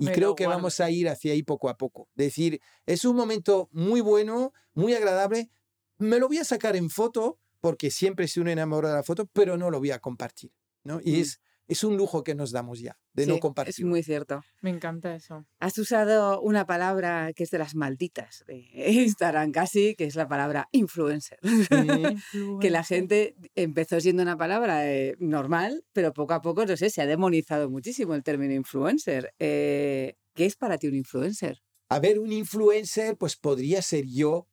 [0.00, 0.56] Y Me creo que guardo.
[0.58, 2.08] vamos a ir hacia ahí poco a poco.
[2.14, 5.50] Decir, es un momento muy bueno, muy agradable.
[5.98, 9.26] Me lo voy a sacar en foto porque siempre se uno enamora de la foto,
[9.32, 10.52] pero no lo voy a compartir.
[10.84, 11.00] ¿no?
[11.04, 11.16] Y Mm.
[11.20, 13.86] es, es un lujo que nos damos ya, de Sí, no Es compartir.
[13.86, 14.42] muy cierto.
[14.60, 15.46] Me encanta eso.
[15.60, 18.66] Has usado una palabra que es de las malditas de
[19.08, 21.38] Instagram casi, que es la palabra influencer.
[22.60, 26.90] que la gente empezó siendo una palabra eh, normal, pero poco a poco, no sé,
[26.90, 29.32] se ha demonizado muchísimo el término influencer.
[29.38, 31.62] Eh, ¿Qué es para ti un influencer?
[31.88, 34.48] A ver, un influencer, pues podría ser yo,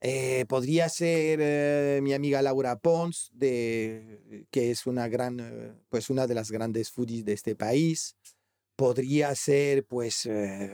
[0.00, 6.10] eh, podría ser eh, mi amiga Laura Pons, de, que es una gran, eh, pues
[6.10, 8.16] una de las grandes foodies de este país.
[8.76, 10.28] Podría ser, pues,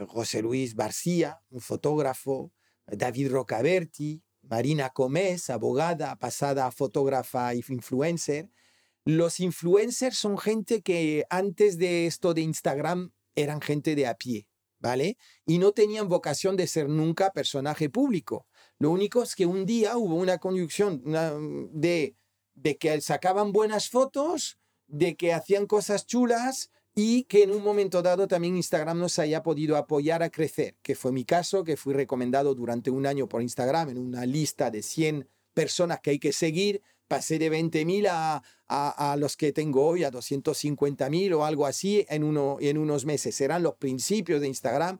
[0.08, 2.52] José Luis García, un fotógrafo,
[2.84, 8.50] David Rocaberti, Marina Comés, abogada, pasada fotógrafa y influencer.
[9.04, 14.48] Los influencers son gente que antes de esto de Instagram eran gente de a pie,
[14.80, 15.16] ¿vale?
[15.46, 18.46] y no tenían vocación de ser nunca personaje público.
[18.78, 21.32] Lo único es que un día hubo una conjunción una,
[21.72, 22.16] de,
[22.54, 28.02] de que sacaban buenas fotos, de que hacían cosas chulas y que en un momento
[28.02, 31.94] dado también Instagram nos haya podido apoyar a crecer, que fue mi caso, que fui
[31.94, 36.32] recomendado durante un año por Instagram en una lista de 100 personas que hay que
[36.32, 36.82] seguir.
[37.08, 42.06] Pasé de 20.000 a, a, a los que tengo hoy, a 250.000 o algo así
[42.08, 43.40] en, uno, en unos meses.
[43.40, 44.98] Eran los principios de Instagram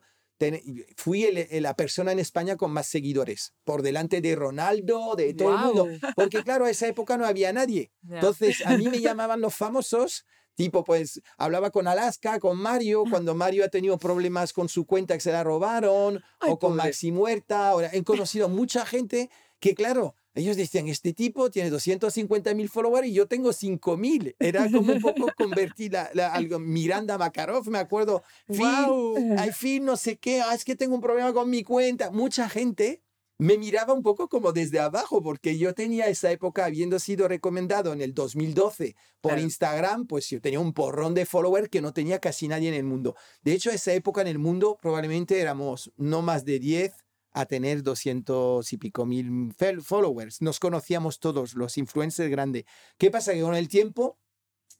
[0.51, 5.15] ten- fui el- el- la persona en España con más seguidores, por delante de Ronaldo,
[5.17, 5.89] de todo el mundo.
[6.17, 7.93] Porque claro, a esa época no había nadie.
[8.03, 8.17] Ya.
[8.17, 10.27] Entonces, a mí me llamaban los famosos,
[10.57, 15.15] tipo, pues, hablaba con Alaska, con Mario, cuando Mario ha tenido problemas con su cuenta
[15.15, 16.85] que se la robaron, Ay, o con pobre.
[16.89, 17.69] Maxi Muerta.
[17.69, 23.07] Ahora, he conocido mucha gente que, claro, ellos decían, este tipo tiene 250 mil followers
[23.09, 24.35] y yo tengo 5 mil.
[24.39, 26.59] Era como un poco convertir la, la- algo.
[26.59, 28.23] Miranda Makarov, me acuerdo.
[28.47, 32.11] Phil, al fin no sé qué, ah, es que tengo un problema con mi cuenta.
[32.11, 33.03] Mucha gente
[33.39, 37.93] me miraba un poco como desde abajo, porque yo tenía esa época, habiendo sido recomendado
[37.93, 39.43] en el 2012 por Claro.
[39.43, 42.85] Instagram, pues yo tenía un porrón de followers que no tenía casi nadie en el
[42.85, 43.17] mundo.
[43.43, 46.93] De hecho, esa época en el mundo probablemente éramos no más de 10
[47.33, 50.43] a tener 200 y pico mil followers.
[50.43, 52.65] Nos conocíamos todos, los influencers grandes.
[52.99, 53.33] ¿Qué pasa?
[53.33, 54.19] Que con el tiempo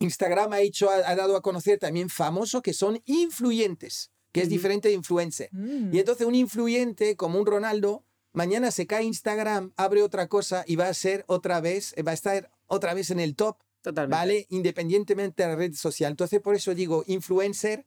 [0.03, 4.89] Instagram ha, hecho, ha, dado a conocer también famosos que son influyentes, que es diferente
[4.89, 5.49] de influencer.
[5.53, 5.95] Mm.
[5.95, 10.77] Y entonces un influyente como un Ronaldo, mañana se cae Instagram, abre otra cosa y
[10.77, 14.17] va a ser otra vez, va a estar otra vez en el top, Totalmente.
[14.17, 14.47] ¿vale?
[14.51, 16.13] Independientemente de la red social.
[16.13, 17.87] Entonces por eso digo, influencer,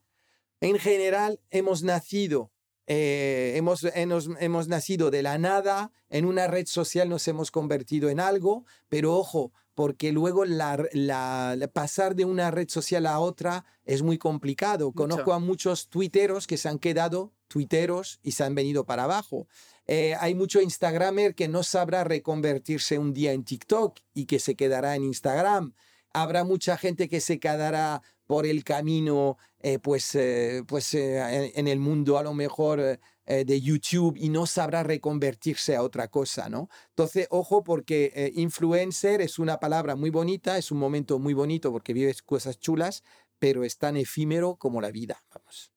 [0.61, 2.51] en general hemos nacido,
[2.87, 8.09] eh, hemos, hemos, hemos nacido de la nada, en una red social nos hemos convertido
[8.09, 13.19] en algo, pero ojo, porque luego la, la- la- pasar de una red social a
[13.19, 14.91] otra es muy complicado.
[14.93, 19.47] Conozco a muchos tuiteros que se han quedado tuiteros y se han venido para abajo.
[19.87, 24.55] Eh, hay mucho Instagramer que no sabrá reconvertirse un día en TikTok y que se
[24.55, 25.73] quedará en Instagram.
[26.15, 31.67] Habrá mucha gente que se quedará por el camino, eh, pues, eh, pues eh, en,
[31.67, 36.69] el mundo a lo mejor de YouTube y no sabrá reconvertirse a otra cosa, ¿no?
[36.89, 41.93] Entonces, ojo, porque influencer es una palabra muy bonita, es un momento muy bonito porque
[41.93, 43.03] vives cosas chulas,
[43.39, 45.71] pero es tan efímero como la vida, vamos.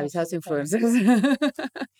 [0.00, 0.84] Avisados influencers.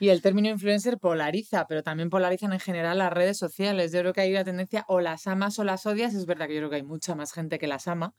[0.00, 3.92] Y el término influencer polariza, pero también polarizan en general las redes sociales.
[3.92, 6.14] Yo creo que hay una tendencia o las amas o las odias.
[6.14, 8.14] Es verdad que yo creo que hay mucha más gente que las ama,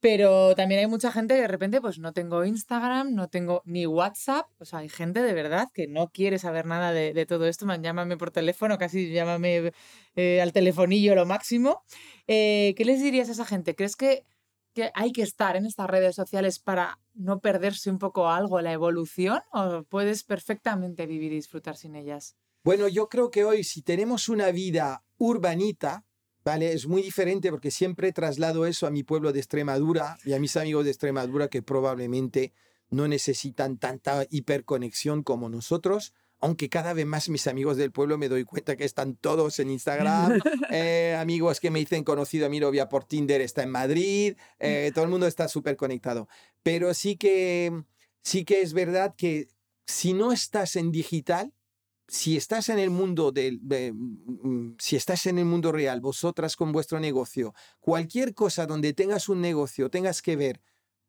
[0.00, 3.86] pero también hay mucha gente que de repente pues no tengo Instagram, no tengo ni
[3.86, 4.46] WhatsApp.
[4.58, 7.66] O sea, hay gente de verdad que no quiere saber nada de, de todo esto.
[7.66, 9.72] Man, llámame por teléfono, casi llámame
[10.16, 11.82] eh, al telefonillo lo máximo.
[12.26, 13.74] Eh, ¿Qué les dirías a esa gente?
[13.74, 14.24] ¿Crees que,
[14.74, 18.72] que hay que estar en estas redes sociales para no perderse un poco algo, la
[18.72, 19.40] evolución?
[19.52, 22.36] ¿O puedes perfectamente vivir y disfrutar sin ellas?
[22.62, 26.04] Bueno, yo creo que hoy si tenemos una vida urbanita,
[26.44, 26.72] ¿vale?
[26.72, 30.56] Es muy diferente porque siempre traslado eso a mi pueblo de Extremadura y a mis
[30.56, 32.52] amigos de Extremadura que probablemente
[32.90, 38.28] no necesitan tanta hiperconexión como nosotros, aunque cada vez más mis amigos del pueblo me
[38.28, 42.60] doy cuenta que están todos en Instagram, eh, amigos que me dicen conocido a mi
[42.60, 46.28] novia por Tinder está en Madrid, eh, todo el mundo está súper conectado.
[46.62, 47.84] Pero sí que,
[48.22, 49.48] sí que es verdad que
[49.86, 51.52] si no estás en digital,
[52.08, 56.56] si estás en el mundo del, de, mm, si estás en el mundo real, vosotras
[56.56, 60.60] con vuestro negocio, cualquier cosa donde tengas un negocio, tengas que ver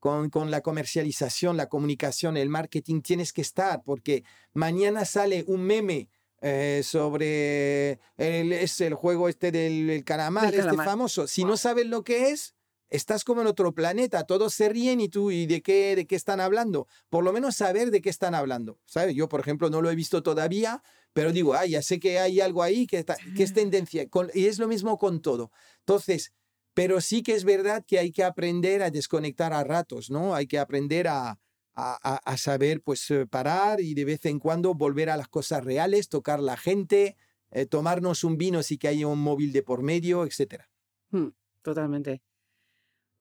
[0.01, 5.61] con, con la comercialización, la comunicación, el marketing, tienes que estar, porque mañana sale un
[5.63, 6.09] meme
[6.41, 11.27] eh, sobre el, es el juego este del el calamar, este famoso.
[11.27, 12.55] Si no sabes lo que es,
[12.89, 16.15] estás como en otro planeta, todos se ríen y tú, ¿y de qué, de qué
[16.15, 16.87] están hablando?
[17.09, 19.15] Por lo menos saber de qué están hablando, ¿sabes?
[19.15, 20.81] Yo, por ejemplo, no lo he visto todavía,
[21.13, 24.31] pero digo, ah, ya sé que hay algo ahí que, está, que es tendencia, con-
[24.33, 25.51] y es lo mismo con todo.
[25.81, 26.33] Entonces,
[26.73, 30.35] pero sí que es verdad que hay que aprender a desconectar a ratos, ¿no?
[30.35, 31.39] Hay que aprender a,
[31.75, 35.63] a, a- saber, pues, eh, parar y de vez en cuando volver a las cosas
[35.63, 37.15] reales, tocar la gente,
[37.51, 40.69] eh, tomarnos un vino si que hay un móvil de por medio, etcétera.
[41.11, 41.29] Hmm,
[41.61, 42.21] Totalmente.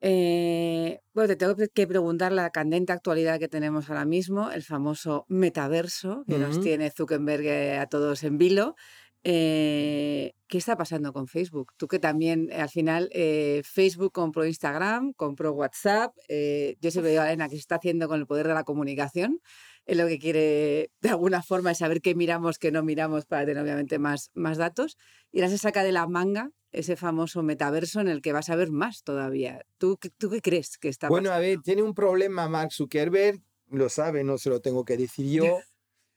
[0.02, 5.26] Eh, bueno, te tengo que preguntar la candente actualidad que tenemos ahora mismo, el famoso
[5.28, 6.58] metaverso que nos Ujú.
[6.58, 8.76] tiene Zuckerberg eh, a todos en vilo.
[9.22, 11.72] Eh, ¿qué está pasando con Facebook?
[11.76, 16.14] Tú que también eh, al final eh, Facebook compró Instagram, compró WhatsApp.
[16.28, 18.64] eh, yo siempre digo a Elena que se está haciendo con el poder de la
[18.64, 19.40] comunicación.
[19.86, 23.44] Él lo que quiere de alguna forma es saber qué miramos, qué no miramos para
[23.46, 24.96] tener obviamente más, más datos.
[25.32, 28.56] Y ahora se saca de la manga ese famoso metaverso en el que vas a
[28.56, 29.62] ver más todavía.
[29.78, 31.48] ¿Tú, tú qué crees que está Bueno, a pasando?
[31.48, 35.58] ver, tiene un problema Mark Zuckerberg, lo sabe, no se lo tengo que decir yo,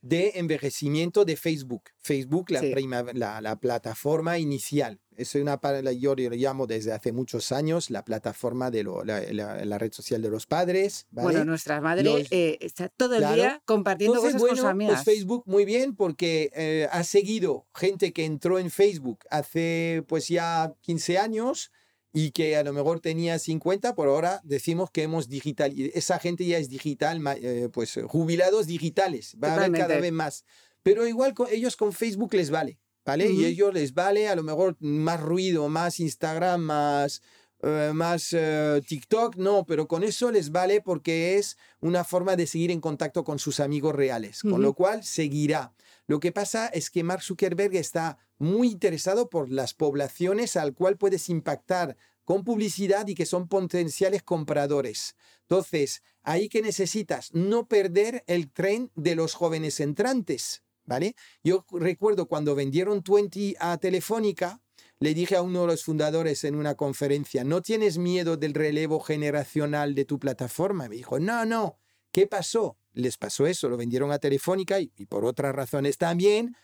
[0.04, 1.84] de envejecimiento de Facebook.
[1.98, 2.72] Facebook, la, Sí.
[2.72, 5.00] prima- la, la plataforma inicial.
[5.16, 5.60] Es una,
[5.94, 10.30] yo lo llamo desde hace muchos años la plataforma de lo- la, red social de
[10.30, 11.08] los padres.
[11.10, 11.30] ¿vale?
[11.30, 13.36] Bueno, nuestra madre Los- eh, está todo el Claro.
[13.36, 15.04] día compartiendo Entonces, cosas con sus bueno, amigas.
[15.06, 20.28] pues Facebook muy bien porque eh, ha seguido gente que entró en Facebook hace pues
[20.28, 21.72] ya 15 años
[22.14, 26.46] y que a lo mejor tenía 50, por ahora decimos que hemos digital, esa gente
[26.46, 30.46] ya es digital, eh, pues jubilados digitales, va a haber cada vez más.
[30.84, 33.30] Pero igual con, ellos con Facebook les vale, ¿vale?
[33.30, 33.42] Ujú.
[33.42, 37.24] Y ellos les vale a lo mejor más ruido, más Instagram, más,
[37.64, 42.46] eh, más eh, TikTok, no, pero con eso les vale porque es una forma de
[42.46, 44.62] seguir en contacto con sus amigos reales, con Ujú.
[44.62, 45.74] lo cual seguirá.
[46.06, 50.98] Lo que pasa es que Mark Zuckerberg está muy interesado por las poblaciones al cual
[50.98, 55.16] puedes impactar con publicidad y que son potenciales compradores.
[55.42, 61.16] Entonces, ahí que necesitas no perder el tren de los jóvenes entrantes, ¿vale?
[61.44, 64.62] Yo recuerdo cuando vendieron 20 a Telefónica,
[65.00, 69.00] le dije a uno de los fundadores en una conferencia, ¿no tienes miedo del relevo
[69.02, 70.88] generacional de tu plataforma?
[70.88, 71.80] Me dijo, no, no.
[72.12, 72.78] ¿Qué pasó?
[72.94, 76.56] Les pasó eso, lo vendieron a Telefónica y, y por otras razones también.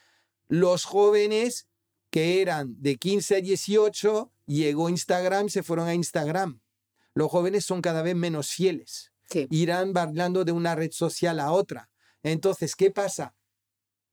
[0.47, 1.68] Los jóvenes
[2.09, 6.61] que eran de 15 a 18, llegó Instagram, se fueron a Instagram.
[7.13, 9.11] Los jóvenes son cada vez menos fieles.
[9.29, 9.47] Sí.
[9.51, 11.89] Irán bailando de una red social a otra.
[12.23, 13.35] Entonces, ¿qué pasa?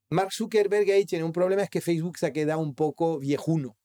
[0.09, 3.77] Mark Zuckerberg ahí tiene un problema, es que Facebook se ha quedado un poco viejuno,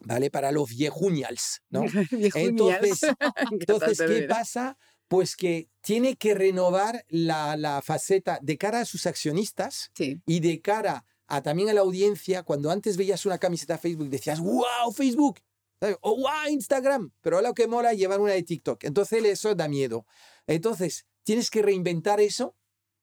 [0.00, 0.30] ¿vale?
[0.30, 1.84] Para los viejunials, ¿no?
[2.34, 3.00] Entonces,
[3.50, 4.76] entonces, ¿qué pasa?
[5.08, 10.20] Pues que tiene que renovar la, la faceta de cara a sus accionistas Sí.
[10.26, 12.42] y de cara a también a la audiencia.
[12.42, 15.40] Cuando antes veías una camiseta Facebook decías, wow, Facebook,
[15.80, 15.96] ¿sabes?
[16.00, 18.84] o wow, Instagram, pero ahora lo que mola es llevar una de TikTok.
[18.84, 20.06] Entonces eso da miedo.
[20.46, 22.56] Entonces, tienes que reinventar eso.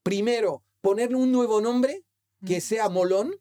[0.03, 2.05] Primero, ponerle un nuevo nombre
[2.45, 3.35] que sea molón,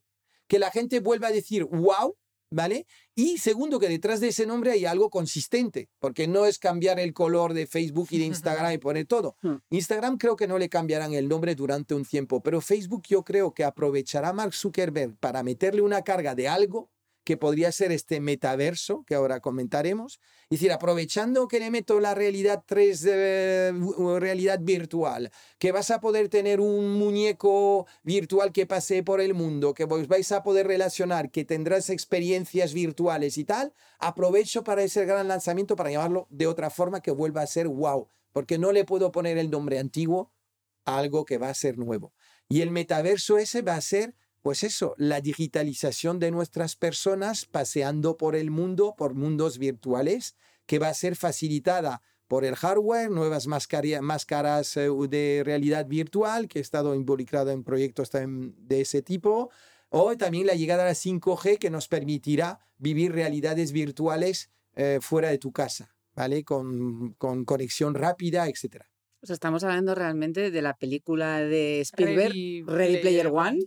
[0.46, 2.16] que la gente vuelva a decir, wow,
[2.50, 2.86] ¿vale?
[3.14, 7.12] Y segundo, que detrás de ese nombre hay algo consistente, porque no es cambiar el
[7.12, 9.36] color de Facebook y de Instagram y poner todo.
[9.50, 9.56] Hmm.
[9.70, 13.54] Instagram creo que no le cambiarán el nombre durante un tiempo, pero Facebook yo creo
[13.54, 16.90] que aprovechará Mark Zuckerberg para meterle una carga de algo
[17.24, 20.20] que podría ser este metaverso que ahora comentaremos.
[20.44, 23.72] Es decir, aprovechando que le meto la realidad 3, eh,
[24.18, 29.74] realidad virtual, que vas a poder tener un muñeco virtual que pase por el mundo,
[29.74, 35.04] que vos vais a poder relacionar, que tendrás experiencias virtuales y tal, aprovecho para ese
[35.04, 38.85] gran lanzamiento para llamarlo de otra forma que vuelva a ser wow, porque no le
[38.85, 40.33] puedo poner el nombre antiguo
[40.85, 42.12] a algo que va a ser nuevo.
[42.48, 48.16] Y el metaverso ese va a ser pues eso, la digitalización de nuestras personas paseando
[48.16, 53.48] por el mundo, por mundos virtuales, que va a ser facilitada por el hardware, nuevas
[53.48, 59.50] máscaras eh, de realidad virtual, que he estado involucrado en proyectos de ese tipo,
[59.88, 65.29] o también la llegada a la 5G que nos permitirá vivir realidades virtuales eh, fuera
[65.31, 66.44] de tu casa, ¿vale?
[66.44, 68.85] Con, con conexión rápida, etc.
[69.22, 72.33] O sea, estamos hablando realmente de la película de Spielberg,
[72.66, 73.59] Ready, Player One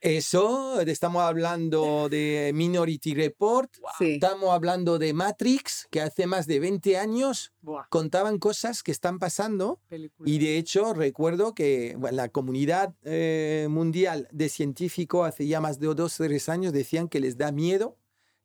[0.00, 3.70] eso, estamos hablando de Minority Report,
[4.00, 7.52] estamos hablando de Matrix, que hace más de 20 años
[7.88, 9.80] contaban cosas que están pasando.
[10.24, 15.94] Y de hecho, recuerdo que la comunidad eh, mundial de científicos hace ya más de
[15.94, 17.96] dos o tres años decían que les da miedo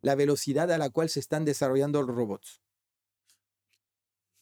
[0.01, 2.61] la velocidad a la cual se están desarrollando los robots.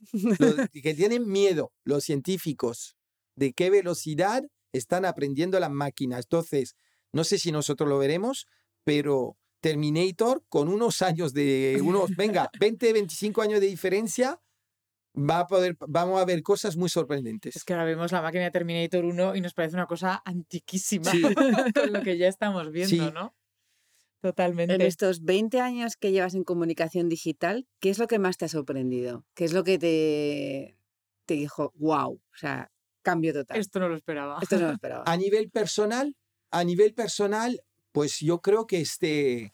[0.71, 2.95] que tienen miedo los científicos
[3.35, 6.25] de qué velocidad están aprendiendo las máquinas.
[6.25, 6.75] Entonces,
[7.13, 8.47] no sé si nosotros lo veremos,
[8.83, 14.41] pero Terminator, con unos años de, unos, venga, 20, 25 años de diferencia,
[15.15, 17.55] va a poder, vamos a ver cosas muy sorprendentes.
[17.55, 21.11] Es que ahora vemos la máquina de Terminator 1 y nos parece una cosa antiquísima
[21.75, 23.35] con lo que ya estamos viendo, ¿no?
[24.21, 24.73] Totalmente.
[24.73, 28.45] En estos 20 años que llevas en comunicación digital, ¿qué es lo que más te
[28.45, 29.25] ha sorprendido?
[29.33, 30.77] ¿Qué es lo que te,
[31.25, 32.69] te dijo, wow, o sea,
[33.01, 33.57] cambio total?
[33.57, 34.39] Esto no lo esperaba.
[34.41, 35.03] Esto no lo esperaba.
[35.07, 36.17] A nivel personal,
[36.51, 39.53] a nivel personal, pues yo creo que este,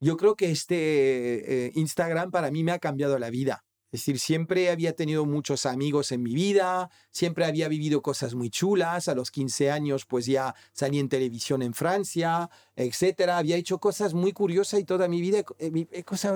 [0.00, 3.64] yo creo que este eh, Instagram para mí me ha cambiado la vida.
[3.94, 8.50] Es decir, siempre había tenido muchos amigos en mi vida, siempre había vivido cosas muy
[8.50, 9.06] chulas.
[9.06, 13.38] A los 15 años, pues ya salí en televisión en Francia, etcétera.
[13.38, 15.86] Había hecho cosas muy curiosas y toda mi vida he,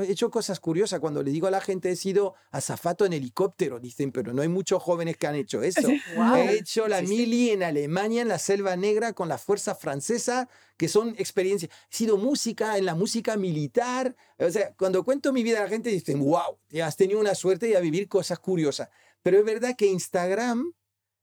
[0.06, 1.00] hecho cosas curiosas.
[1.00, 3.80] Cuando le digo a la gente, he sido azafato en helicóptero.
[3.80, 5.88] Dicen, pero no hay muchos jóvenes que han hecho eso.
[6.36, 10.88] He hecho la mili en Alemania, en la Selva Negra, con la fuerza francesa que
[10.88, 11.72] son experiencias.
[11.90, 14.14] He sido música, en la música militar.
[14.38, 17.66] O sea, cuando cuento mi vida la gente dicen, wow, ya has tenido una suerte
[17.66, 18.88] de a vivir cosas curiosas.
[19.22, 20.74] Pero es verdad que Instagram,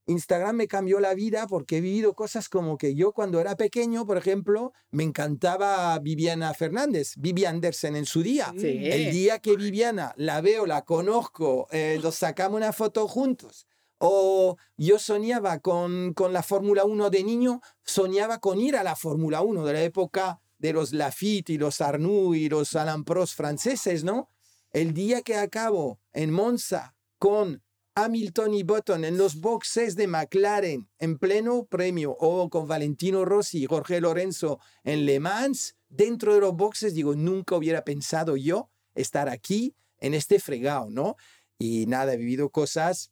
[0.06, 4.06] Instagram me cambió la vida porque he vivido cosas como que yo cuando era pequeño,
[4.06, 8.54] por ejemplo, me encantaba Viviana Fernández, Vivi Andersen en su día.
[8.58, 13.66] El día que Viviana la veo, la conozco, eh, nos sacamos una foto juntos
[13.98, 18.96] o yo soñaba con, con la Fórmula 1 de niño, soñaba con ir a la
[18.96, 23.38] Fórmula 1 de la época de los Lafitte y los Arnoux y los Alain Prost
[23.38, 24.30] franceses, ¿no?
[24.72, 27.62] El día que acabo en Monza con
[27.94, 33.64] Hamilton y Button en los boxes de McLaren en pleno premio o con Valentino Rossi
[33.64, 38.72] y Jorge Lorenzo en Le Mans, dentro de los boxes, digo, nunca hubiera pensado yo
[38.96, 41.16] estar aquí en este fregado, ¿no?
[41.60, 43.12] Y nada, he vivido cosas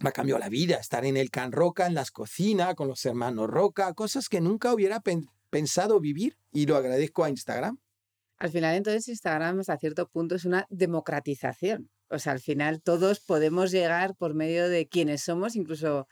[0.00, 3.04] me ha cambiado la vida, estar en el Can Roca, en las cocinas, con los
[3.04, 5.02] hermanos Roca, cosas que nunca hubiera
[5.50, 7.78] pensado vivir y lo agradezco a Instagram.
[8.38, 11.90] Al final, entonces, Instagram hasta cierto punto es una democratización.
[12.08, 16.08] O sea, al final todos podemos llegar por medio de quienes somos, incluso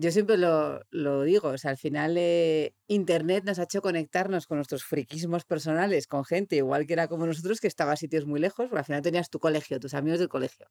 [0.00, 4.46] yo siempre lo, lo, digo, o sea, al final eh, Internet nos ha hecho conectarnos
[4.46, 8.24] con nuestros friquismos personales, con gente igual que era como nosotros, que estaba a sitios
[8.24, 10.66] muy lejos, pero al final tenías tu colegio, tus amigos del colegio.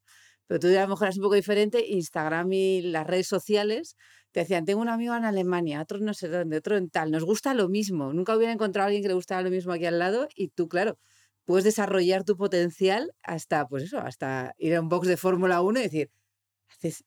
[0.47, 3.97] Pero tú a lo mejor eras un poco diferente, Instagram y las redes sociales
[4.31, 7.23] te decían, tengo un amigo en Alemania, otro no sé dónde, otro en tal, nos
[7.23, 9.99] gusta lo mismo, nunca hubiera encontrado a alguien que le gustara lo mismo aquí al
[9.99, 10.97] lado y tú, claro,
[11.45, 15.79] puedes desarrollar tu potencial hasta, pues eso, hasta ir a un box de Fórmula 1
[15.79, 16.11] y decir,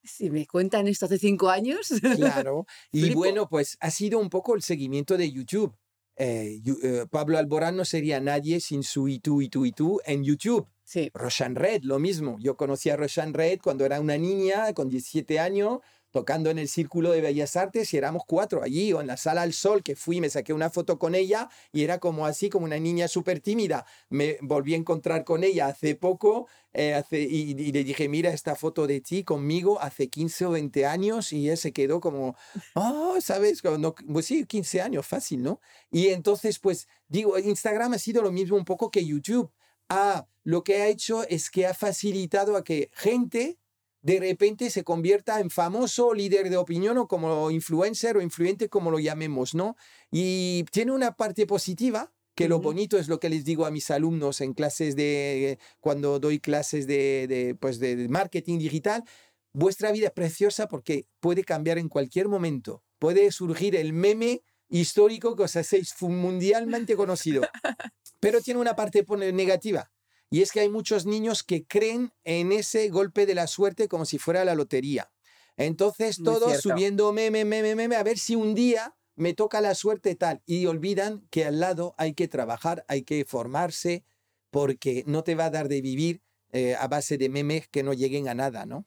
[0.05, 1.89] si me cuentan esto hace cinco años.
[2.17, 2.67] Claro.
[2.93, 5.75] Y bueno, pues ha sido un poco el seguimiento de YouTube.
[6.17, 10.01] Eh, eh, Pablo Alborán no sería nadie sin su y tú, y tú, y tú
[10.05, 10.67] en YouTube.
[10.85, 11.11] Sí.
[11.15, 12.37] Roshan Red, lo mismo.
[12.41, 15.79] Yo conocí a Roshan Red cuando era una niña con 17 años
[16.11, 19.43] tocando en el Círculo de Bellas Artes y éramos cuatro allí o en la Sala
[19.43, 22.65] al Sol que fui, me saqué una foto con ella y era como así, como
[22.65, 23.87] una niña súper tímida.
[24.09, 28.87] Me volví a encontrar con ella hace poco eh, y, le dije, mira esta foto
[28.87, 32.37] de ti conmigo hace 15 o 20 años y ella se quedó como,
[32.75, 33.63] oh, ¿sabes?
[33.65, 35.61] No, pues sí, 15 años, fácil, ¿no?
[35.91, 39.51] Y entonces, pues digo, Instagram ha sido lo mismo un poco que YouTube.
[39.89, 43.60] Ah, lo que ha hecho es que ha facilitado a que gente
[44.03, 48.91] de repente se convierta en famoso líder de opinión o como influencer o influyente, como
[48.91, 49.77] lo llamemos, ¿no?
[50.11, 53.91] Y tiene una parte positiva, que lo bonito es lo que les digo a mis
[53.91, 59.05] alumnos en clases de, cuando doy clases de, de, pues de marketing digital,
[59.53, 62.83] vuestra vida es preciosa porque puede cambiar en cualquier momento.
[62.99, 67.43] Puede surgir el meme histórico que os hacéis mundialmente conocido.
[68.21, 69.91] Pero tiene una parte negativa.
[70.31, 74.05] Y es que hay muchos niños que creen en ese golpe de la suerte como
[74.05, 75.11] si fuera la lotería.
[75.57, 76.71] Entonces Muy todos cierto.
[76.71, 80.43] subiendo meme, meme, meme, a ver si un día me toca la suerte tal.
[80.47, 84.05] Y olvidan que al lado hay que trabajar, hay que formarse,
[84.51, 86.23] porque no te va a dar de vivir
[86.53, 88.87] eh, a base de memes que no lleguen a nada, ¿no?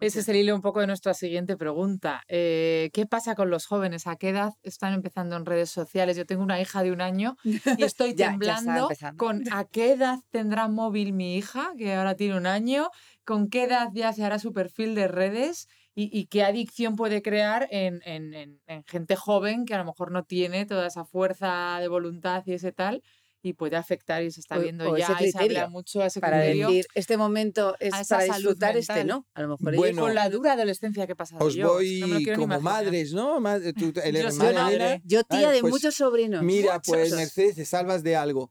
[0.00, 2.22] Ese es el hilo un poco de nuestra siguiente pregunta.
[2.28, 4.06] Eh, ¿Qué pasa con los jóvenes?
[4.06, 6.16] ¿A qué edad están empezando en redes sociales?
[6.16, 7.52] Yo tengo una hija de un año y
[7.84, 12.46] estoy Ya- temblando con a qué edad tendrá móvil mi hija, que ahora tiene un
[12.46, 12.90] año,
[13.24, 17.20] con qué edad ya se hará su perfil de redes y, y qué adicción puede
[17.20, 21.04] crear en, en- en- en gente joven que a lo mejor no tiene toda esa
[21.04, 23.02] fuerza de voluntad y ese tal
[23.48, 26.06] y puede afectar y se está O- viendo o ya y se habla mucho a
[26.06, 29.26] ese Para decir, este momento es para disfrutar, este no.
[29.34, 31.72] A lo mejor Bueno, con la dura adolescencia que he pasado Os yo.
[31.74, 33.40] voy no me como madres, ¿no?
[33.40, 34.74] Madre- tú- el Yo madre.
[34.76, 36.42] Elena, Yo tía de pues, muchos sobrinos.
[36.42, 37.12] Mira, pues.
[37.14, 38.48] Mercedes, te salvas de algo.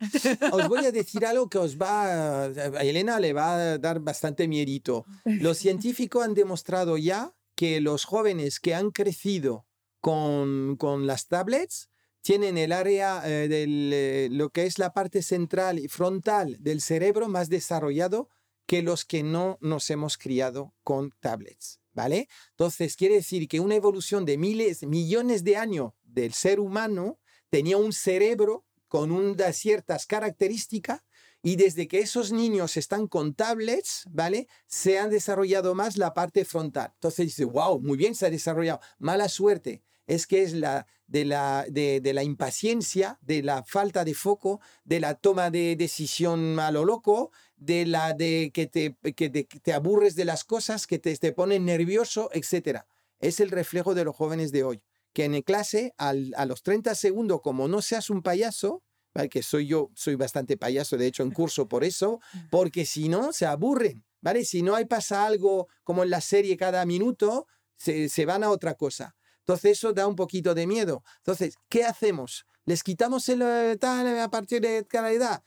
[0.51, 4.47] Os voy a decir algo que os va, a Elena le va a dar bastante
[4.47, 5.05] miedito.
[5.25, 9.65] Los científicos han demostrado ya que los jóvenes que han crecido
[10.01, 11.89] con, con las tablets
[12.21, 17.27] tienen el área eh, de lo que es la parte central y frontal del cerebro
[17.27, 18.29] más desarrollado
[18.65, 22.27] que los que no nos hemos criado con tablets, ¿vale?
[22.51, 27.17] Entonces, quiere decir que una evolución de miles, millones de años del ser humano
[27.49, 31.01] tenía un cerebro con unas ciertas características
[31.41, 34.47] y desde que esos niños están con tablets, ¿vale?
[34.65, 36.91] Se han desarrollado más la parte frontal.
[36.95, 38.81] Entonces dice, wow, muy bien se ha desarrollado.
[38.97, 39.81] Mala suerte.
[40.07, 44.59] Es que es la de la, de, de la impaciencia, de la falta de foco,
[44.83, 49.45] de la toma de decisión a lo loco, de la de que te, que te,
[49.45, 52.81] que te aburres de las cosas, que te, te ponen nervioso, etc.
[53.19, 54.83] Es el reflejo de los jóvenes de hoy.
[55.13, 58.83] Que en clase, al, a los 30 segundos, como no seas un payaso,
[59.15, 59.29] ¿vale?
[59.29, 62.19] que soy yo, soy bastante payaso, de hecho, en curso por eso,
[62.51, 64.43] porque si no, se aburren, ¿vale?
[64.45, 67.47] Si no hay pasa algo como en la serie cada minuto,
[67.77, 69.16] se, se van a otra cosa.
[69.47, 71.05] Entonces eso da un poquito de miedo.
[71.19, 72.45] Entonces, ¿qué hacemos?
[72.65, 75.41] ¿Les quitamos el eh, tal a partir de cada edad?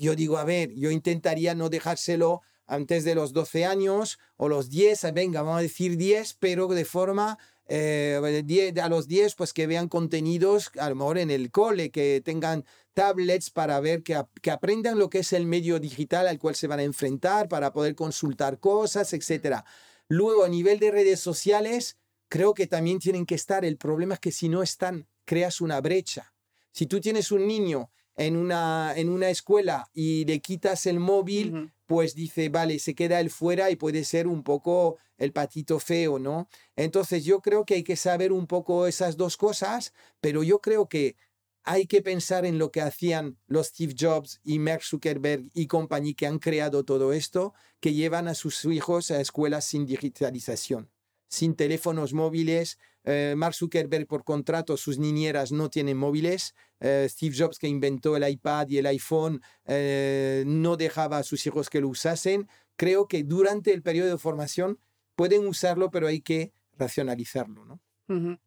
[0.00, 4.70] Yo digo, a ver, yo intentaría no dejárselo antes de los 12 años o los
[4.70, 7.38] 10, venga, vamos a decir 10, pero de forma
[7.68, 11.92] eh, 10, a los 10, pues que vean contenidos, a lo mejor en el cole,
[11.92, 16.40] que tengan tablets para ver, que, que aprendan lo que es el medio digital al
[16.40, 19.62] cual se van a enfrentar, para poder consultar cosas, etc.
[20.08, 21.98] Luego, a nivel de redes sociales,
[22.34, 23.64] creo que también tienen que estar.
[23.64, 26.34] El problema es que si no están, creas una brecha.
[26.72, 31.72] Si tú tienes un niño en una, en una escuela y le quitas el móvil,
[31.86, 36.18] pues dice, vale, se queda él fuera y puede ser un poco el patito feo,
[36.18, 36.48] ¿no?
[36.74, 40.88] Entonces yo creo que hay que saber un poco esas dos cosas, pero yo creo
[40.88, 41.14] que
[41.62, 46.14] hay que pensar en lo que hacían los Steve Jobs y Mark Zuckerberg y compañía
[46.16, 50.90] que han creado todo esto, que llevan a sus hijos a escuelas sin digitalización,
[51.34, 52.78] sin teléfonos móviles.
[53.04, 56.54] Eh, Mark Zuckerberg por contrato, sus niñeras no tienen móviles.
[56.80, 61.46] Eh, Steve Jobs, que inventó el iPad y el iPhone, eh, no dejaba a sus
[61.46, 62.48] hijos que lo usasen.
[62.76, 64.78] Creo que durante el periodo de formación
[65.16, 67.80] pueden usarlo, pero hay que racionalizarlo, ¿no?
[68.08, 68.38] Ujú.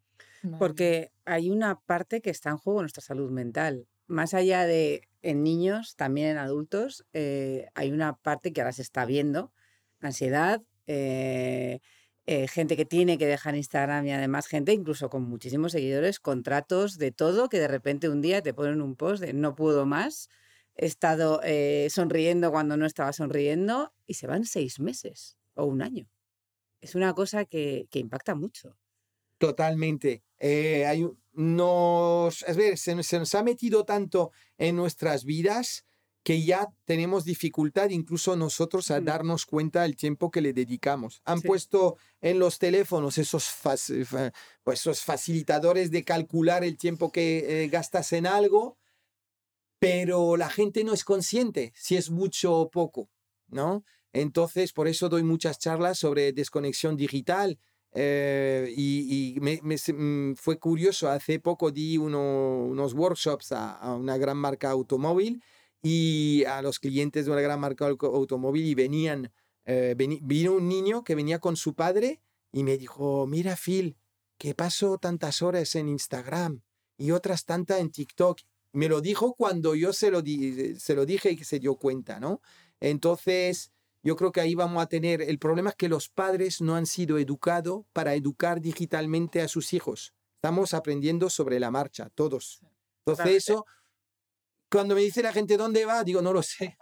[0.43, 3.87] Madre Porque hay una parte que está en juego en nuestra salud mental.
[4.07, 8.81] Más allá de en niños, también en adultos, eh, hay una parte que ahora se
[8.81, 9.51] está viendo.
[9.99, 11.81] Ansiedad, eh,
[12.29, 16.97] eh, gente que tiene que dejar Instagram y además gente incluso con muchísimos seguidores, contratos
[16.97, 20.29] de todo, que de repente un día te ponen un post de no puedo más,
[20.75, 25.81] he estado eh, sonriendo cuando no estaba sonriendo y se van seis meses o un
[25.81, 26.09] año.
[26.81, 28.77] Es una cosa que, que impacta mucho.
[29.37, 30.25] Totalmente.
[30.37, 35.86] Eh, hay, nos, es ver, se, se nos ha metido tanto en nuestras vidas
[36.27, 41.21] que ya tenemos dificultad incluso nosotros a darnos cuenta del tiempo que le dedicamos.
[41.23, 41.47] Han Sí.
[41.47, 43.77] puesto en los teléfonos esos, fa-
[44.65, 48.75] pues esos facilitadores de calcular el tiempo que eh, gastas en algo,
[49.79, 53.09] pero la gente no es consciente si es mucho o poco,
[53.47, 53.83] ¿no?
[54.11, 57.57] Entonces, por eso doy muchas charlas sobre desconexión digital,
[57.93, 63.53] eh, y, y me, me se- mm, fue curioso, hace poco di uno- unos workshops
[63.53, 65.41] a, a una gran marca automóvil
[65.81, 69.31] y a los clientes de una gran marca automóvil y venían,
[69.65, 72.21] eh, vino un niño que venía con su padre
[72.51, 73.97] y me dijo, mira Phil,
[74.37, 76.61] que paso tantas horas en Instagram
[76.97, 78.39] y otras tantas en TikTok.
[78.73, 81.75] Me lo dijo cuando yo se lo, di- se lo dije y que se dio
[81.75, 82.41] cuenta, ¿no?
[82.79, 83.71] Entonces,
[84.03, 86.85] yo creo que ahí vamos a tener, el problema es que los padres no han
[86.85, 90.13] sido educados para educar digitalmente a sus hijos.
[90.35, 92.61] Estamos aprendiendo sobre la marcha, todos.
[93.05, 93.65] Entonces, eso,
[94.69, 96.77] cuando me dice la gente dónde va, digo, no lo sé.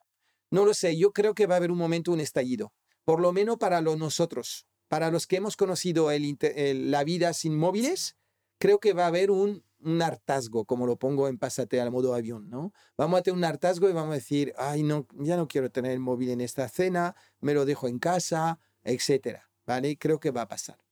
[0.52, 0.98] No lo sé.
[0.98, 2.74] Yo creo que va a haber un momento, un estallido.
[3.04, 8.16] Por lo menos para nosotros, para los que hemos conocido la vida sin móviles,
[8.58, 12.16] creo que va a haber un, un hartazgo, como lo pongo en Pásate al modo
[12.16, 12.74] avión, ¿no?
[12.98, 15.92] Vamos a tener un hartazgo y vamos a decir, ay, no, ya no quiero tener
[15.92, 19.98] el móvil en esta cena, me lo dejo en casa, etcétera, ¿vale?
[19.98, 20.85] Creo que va a pasar.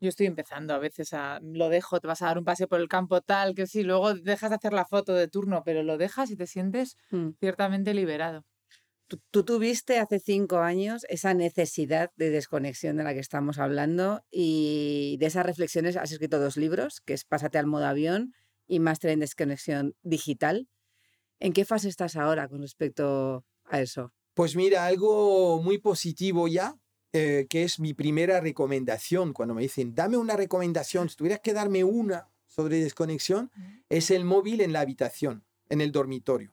[0.00, 2.80] Yo estoy empezando a veces a lo dejo, te vas a dar un paseo por
[2.80, 5.96] el campo tal, que sí, luego dejas de hacer la foto de turno, pero lo
[5.98, 7.30] dejas y te sientes Mm.
[7.40, 8.44] ciertamente liberado.
[9.06, 14.22] Tú, tú tuviste hace cinco años esa necesidad de desconexión de la que estamos hablando
[14.30, 18.32] y de esas reflexiones has escrito dos libros, que es Pásate al modo avión
[18.66, 20.68] y Máster en Desconexión Digital.
[21.38, 24.12] ¿En qué fase estás ahora con respecto a eso?
[24.32, 26.74] Pues mira, algo muy positivo ya,
[27.16, 29.32] eh, que es mi primera recomendación.
[29.32, 33.52] Cuando me dicen, dame una recomendación, si tuvieras que darme una sobre desconexión,
[33.88, 36.52] es el móvil en la habitación, en el dormitorio.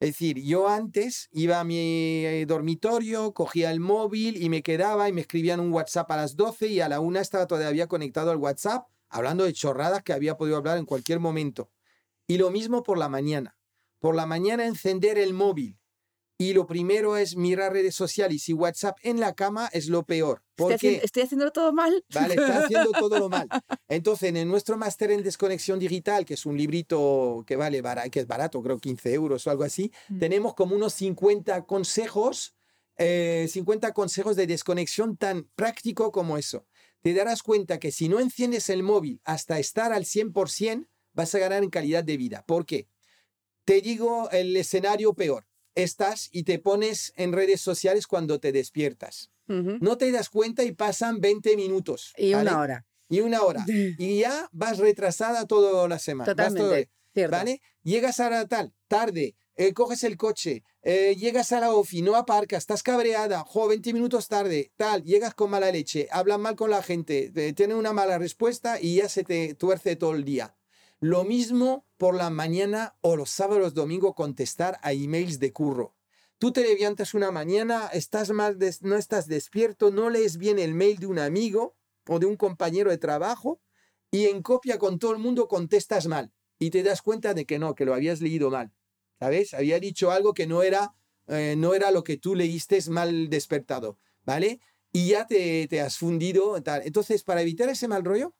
[0.00, 5.12] Es decir, yo antes iba a mi dormitorio, cogía el móvil y me quedaba y
[5.12, 8.38] me escribían un WhatsApp a las 12 y a la una estaba todavía conectado al
[8.38, 11.70] WhatsApp, hablando de chorradas que había podido hablar en cualquier momento.
[12.26, 13.56] Y lo mismo por la mañana.
[14.00, 15.78] Por la mañana encender el móvil
[16.38, 20.42] y lo primero es mirar redes sociales y WhatsApp en la cama es lo peor.
[20.42, 22.04] ¿Estoy, Porque, haciendo, estoy haciéndolo todo mal?
[22.12, 23.48] vale, está haciendo todo lo mal.
[23.88, 28.26] Entonces, en nuestro máster en desconexión digital, que es un librito que vale, que es
[28.26, 30.18] barato, creo 15 euros o algo así, Mm.
[30.18, 32.54] tenemos como unos 50 consejos,
[32.96, 36.66] eh, 50 consejos de desconexión tan práctico como eso.
[37.02, 41.38] Te darás cuenta que si no enciendes el móvil hasta estar al 100%, vas a
[41.38, 42.44] ganar en calidad de vida.
[42.46, 42.88] ¿Por qué?
[43.64, 45.46] Te digo el escenario peor.
[45.74, 49.30] Estás y te pones en redes sociales cuando te despiertas.
[49.80, 52.12] No te das cuenta y pasan 20 minutos.
[52.16, 52.50] Y ¿vale?
[52.50, 52.86] una hora.
[53.08, 53.64] Y una hora.
[53.98, 56.26] Y ya vas retrasada toda la semana.
[56.34, 56.90] Vas todo- Totalmente.
[57.36, 57.60] ¿Vale?
[57.82, 62.16] Llegas a la tal, tarde, eh, coges el coche, eh, llegas a la ofi, no
[62.16, 66.70] aparcas, estás cabreada, jo, 20 minutos tarde, tal, llegas con mala leche, hablan mal con
[66.70, 70.56] la gente, te- tienen una mala respuesta y ya se te tuerce todo el día.
[71.02, 75.96] Lo mismo por la mañana o los sábados, los domingos, contestar a emails de curro.
[76.38, 81.00] Tú te levantas una mañana, estás mal no estás despierto, no lees bien el mail
[81.00, 81.74] de un amigo
[82.06, 83.60] o de un compañero de trabajo
[84.12, 87.58] y en copia con todo el mundo contestas mal y te das cuenta de que
[87.58, 88.72] no, que lo habías leído mal.
[89.18, 89.54] ¿Sabes?
[89.54, 90.94] Había dicho algo que no era,
[91.26, 94.60] eh, no era lo que tú leíste mal despertado, ¿vale?
[94.92, 96.62] Y ya te, te has fundido.
[96.62, 96.82] Tal.
[96.84, 98.36] Entonces, para evitar ese mal rollo,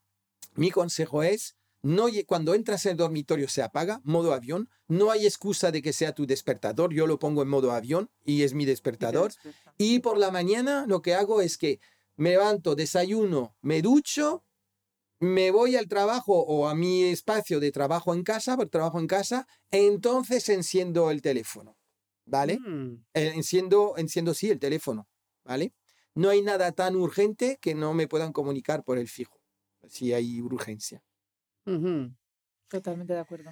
[0.54, 5.26] mi consejo es, no, cuando entras en el dormitorio se apaga, modo avión, no hay
[5.26, 8.64] excusa de que sea tu despertador, yo lo pongo en modo avión y es mi
[8.64, 9.33] despertador.
[9.78, 11.80] Y por la mañana lo que hago es que
[12.16, 14.45] me levanto, desayuno, me ducho,
[15.18, 19.07] me voy al trabajo o a mi espacio de trabajo en casa, porque trabajo en
[19.09, 21.76] casa, entonces enciendo el teléfono,
[22.26, 22.59] ¿vale?
[22.61, 23.05] Mm.
[23.14, 25.09] Eh, Enciendo, enciendo sí el teléfono,
[25.45, 25.74] ¿vale?
[26.14, 29.41] No hay nada tan urgente que no me puedan comunicar por el fijo,
[29.89, 31.03] si hay urgencia.
[31.66, 32.14] Ujú.
[32.68, 33.50] Totalmente de acuerdo.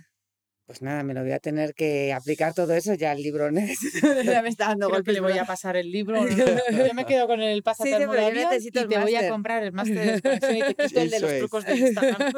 [0.66, 3.48] Pues nada, me lo voy a tener que aplicar todo eso ya el libro.
[4.24, 6.20] ya me está dando Creo que golpes le voy a pasar el libro.
[6.88, 8.82] Yo me quedo con el pásate Sí, al sí, modo pero yo avión necesito y
[8.84, 11.30] el te voy a comprar el máster de desconexión y te quito el de los
[11.32, 11.38] es.
[11.40, 12.32] trucos de Instagram.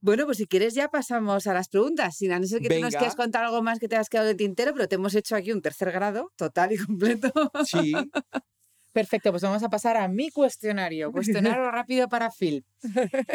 [0.00, 2.16] Bueno, pues si quieres ya pasamos a las preguntas.
[2.16, 2.98] Sin a no ser que tú nos Venga.
[2.98, 5.50] quieras contar algo más que te has quedado de tintero, pero te hemos hecho aquí
[5.50, 7.32] un tercer grado total y completo.
[7.64, 7.94] Sí,
[8.98, 11.12] Perfecto, pues vamos a pasar a mi cuestionario.
[11.12, 12.64] Cuestionario rápido para Phil.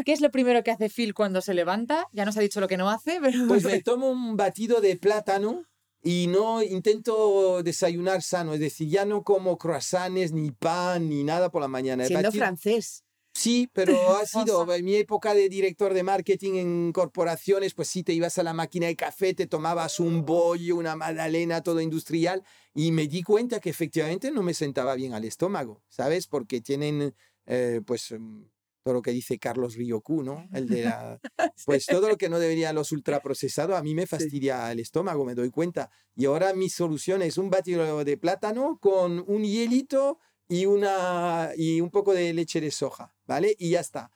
[0.04, 2.06] ¿Qué es lo primero que hace Phil cuando se levanta?
[2.12, 3.48] Ya nos ha dicho lo que no hace, pero...
[3.48, 5.64] pues me tomo un batido de plátano
[6.02, 11.50] y no intento desayunar sano, es decir, ya no como croissants ni pan ni nada
[11.50, 12.06] por la mañana.
[12.08, 13.06] Siendo batido- francés.
[13.34, 18.04] Sí, pero ha sido en mi época de director de marketing en corporaciones, pues sí,
[18.04, 22.44] te ibas a la máquina de café, te tomabas un bollo, una magdalena, todo industrial,
[22.76, 26.28] y me di cuenta que efectivamente no me sentaba bien al estómago, ¿sabes?
[26.28, 27.16] Porque tienen,
[27.48, 28.44] eh, pues, mm,
[28.84, 30.48] todo lo que dice Carlos Riocu, ¿no?
[30.54, 31.20] El de la,
[31.66, 35.34] pues todo lo que no deberían los ultraprocesados, a mí me fastidia el estómago, me
[35.36, 35.90] doy cuenta.
[36.16, 40.20] Y ahora mi solución es un batido de plátano con un hielito
[40.54, 43.56] y, una, y un poco de leche de soja, ¿vale?
[43.58, 44.12] Y ya está.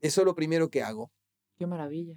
[0.00, 1.12] Eso es lo primero que hago.
[1.58, 2.14] Qué maravilla.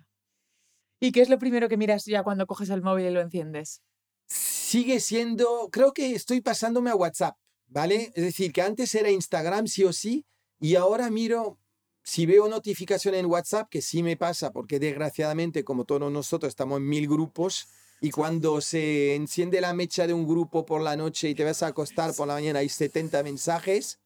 [1.02, 3.82] ¿Y qué es lo primero que miras ya cuando coges el móvil y lo enciendes?
[4.28, 8.14] Sigue siendo, creo que estoy pasándome a WhatsApp, ¿vale?
[8.16, 10.26] Es decir, que antes era Instagram sí o sí,
[10.58, 11.60] y ahora miro
[12.02, 16.78] si veo notificación en WhatsApp, que sí me pasa, porque desgraciadamente, como todos nosotros, estamos
[16.78, 17.68] en mil grupos,
[18.02, 21.64] y cuando se enciende la mecha de un grupo por la noche y te vas
[21.64, 24.00] a acostar por la mañana, hay 70 mensajes,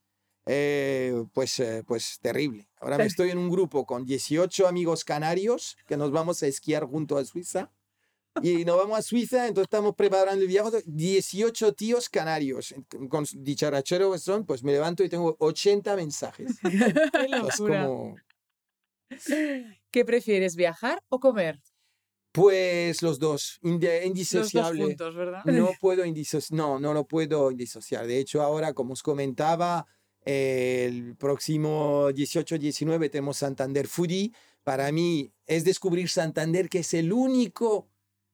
[0.45, 2.69] eh, pues, eh, pues terrible.
[2.79, 6.85] Ahora me estoy en un grupo con 18 amigos canarios que nos vamos a esquiar
[6.85, 7.71] junto a Suiza.
[8.41, 10.83] Y nos vamos a Suiza, entonces estamos preparando el viaje.
[10.85, 12.73] 18 tíos canarios,
[13.09, 16.57] con dicharachero que son, pues me levanto y tengo 80 mensajes.
[16.61, 17.85] Qué locura.
[17.85, 18.15] como,
[19.91, 21.59] ¿Qué prefieres, viajar o comer?
[22.31, 24.83] Pues los dos, inde- Los dos indisociable.
[24.83, 25.43] juntos, ¿verdad?
[25.45, 28.05] No puedo indisociar, no, no lo puedo indisociar.
[28.07, 29.87] De hecho, ahora, como os comentaba,
[30.25, 34.31] el próximo 18-19 tenemos Santander Foodie.
[34.63, 37.87] Para mí es descubrir Santander, que es el único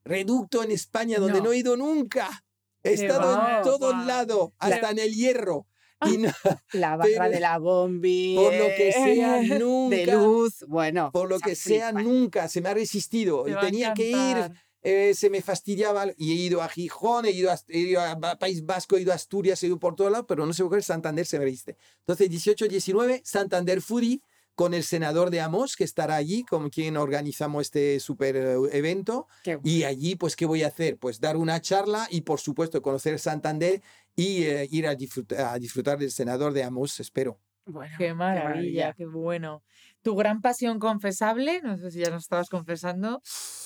[0.03, 1.51] reducto en España donde no, No.
[1.53, 2.43] he ido nunca.
[2.83, 5.67] He estado va, en todos lados, hasta en el hierro.
[6.05, 6.31] Y no-
[6.73, 8.35] La barra Pero- de la bombi.
[8.35, 9.95] por lo que sea, eh, nunca.
[9.95, 11.11] De luz, bueno.
[11.11, 13.43] por lo sea, que sea, nunca se me ha resistido.
[13.43, 14.51] Te Y tenía que ir
[14.87, 18.13] eh, se me fastidiaba y he ido a Gijón, he ido a, he ido a
[18.13, 20.63] Ba- País Vasco, he ido a Asturias, he ido por todos lados, pero no sé
[20.63, 21.75] por qué Santander se me resiste.
[22.05, 24.21] Entonces, 18-19, Santander Foodie
[24.53, 29.27] con el senador de Amos, que estará allí, con quien organizamos este super eh, evento.
[29.63, 30.97] Y allí, pues, ¿qué voy a hacer?
[30.97, 33.81] Pues dar una charla y, por supuesto, conocer Santander
[34.15, 37.39] y eh, ir a disfrutar, a disfrutar del senador de Amos, espero.
[37.65, 39.63] bueno, Qué maravilla, qué bueno.
[40.01, 43.21] Tu gran pasión confesable, no sé si ya nos estabas confesando.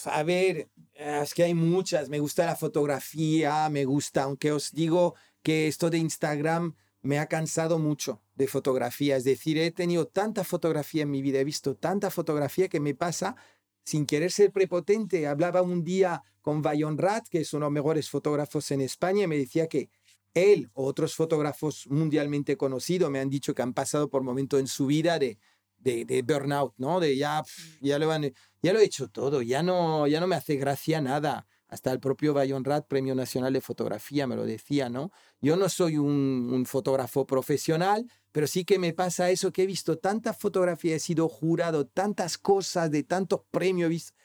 [0.06, 2.10] A ver, eh, es que hay muchas.
[2.10, 7.28] Me gusta la fotografía, me gusta, aunque os digo que esto de Instagram me ha
[7.28, 9.18] cansado mucho de fotografía.
[9.18, 12.96] Es decir, he tenido tanta fotografía en mi vida, he visto tanta fotografía que me
[12.96, 13.36] pasa
[13.84, 15.28] sin querer ser prepotente.
[15.28, 19.24] Hablaba un día con Bayon Rat, que es uno de los mejores fotógrafos en España,
[19.24, 19.90] y me decía que
[20.34, 24.68] él o otros fotógrafos mundialmente conocidos me han dicho que han pasado por momentos en
[24.68, 25.38] su vida de,
[25.78, 27.00] de, de burnout, ¿no?
[27.00, 27.44] De ya,
[27.82, 31.02] ya lo han, ya lo he hecho todo, ya no, ya no me hace gracia
[31.02, 31.48] nada.
[31.68, 35.12] Hasta el propio Bayon Rat, Premio Nacional de Fotografía, me lo decía, ¿no?
[35.40, 39.68] Yo no soy un, un fotógrafo profesional, pero sí que me pasa eso, que he
[39.68, 44.16] visto tanta fotografía, he sido jurado, tantas cosas, de tantos premios,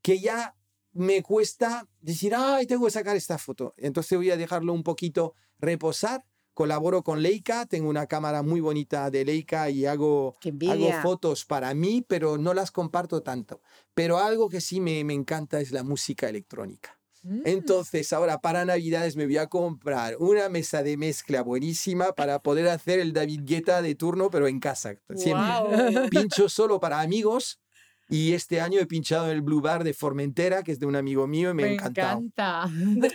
[0.00, 0.54] que ya
[0.92, 3.74] me cuesta decir, ay, tengo que sacar esta foto.
[3.76, 6.24] Entonces voy a dejarlo un poquito reposar.
[6.54, 10.36] Colaboro con Leica, tengo una cámara muy bonita de Leica y hago,
[10.70, 13.62] hago fotos para mí, pero no las comparto tanto.
[13.94, 16.98] Pero algo que sí me, me encanta es la música electrónica.
[17.22, 22.42] Mm, Entonces, ahora para Navidades me voy a comprar una mesa de mezcla buenísima para
[22.42, 24.96] poder hacer el David Guetta de turno, pero en casa.
[25.14, 26.08] Siempre.
[26.10, 27.61] Pincho solo para amigos.
[28.08, 30.96] Y este año he pinchado en el Blue Bar de Formentera, que es de un
[30.96, 32.66] amigo mío, y me, Me encanta.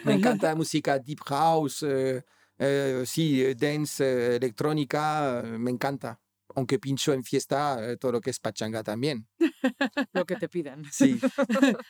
[0.04, 2.24] Me encanta la música deep house, eh,
[2.58, 6.20] eh, sí, eh, dance, eh, electrónica, eh, me encanta.
[6.56, 9.28] Aunque pincho en fiesta eh, todo lo que es pachanga también.
[10.14, 10.84] Lo que te pidan.
[10.92, 11.20] Sí.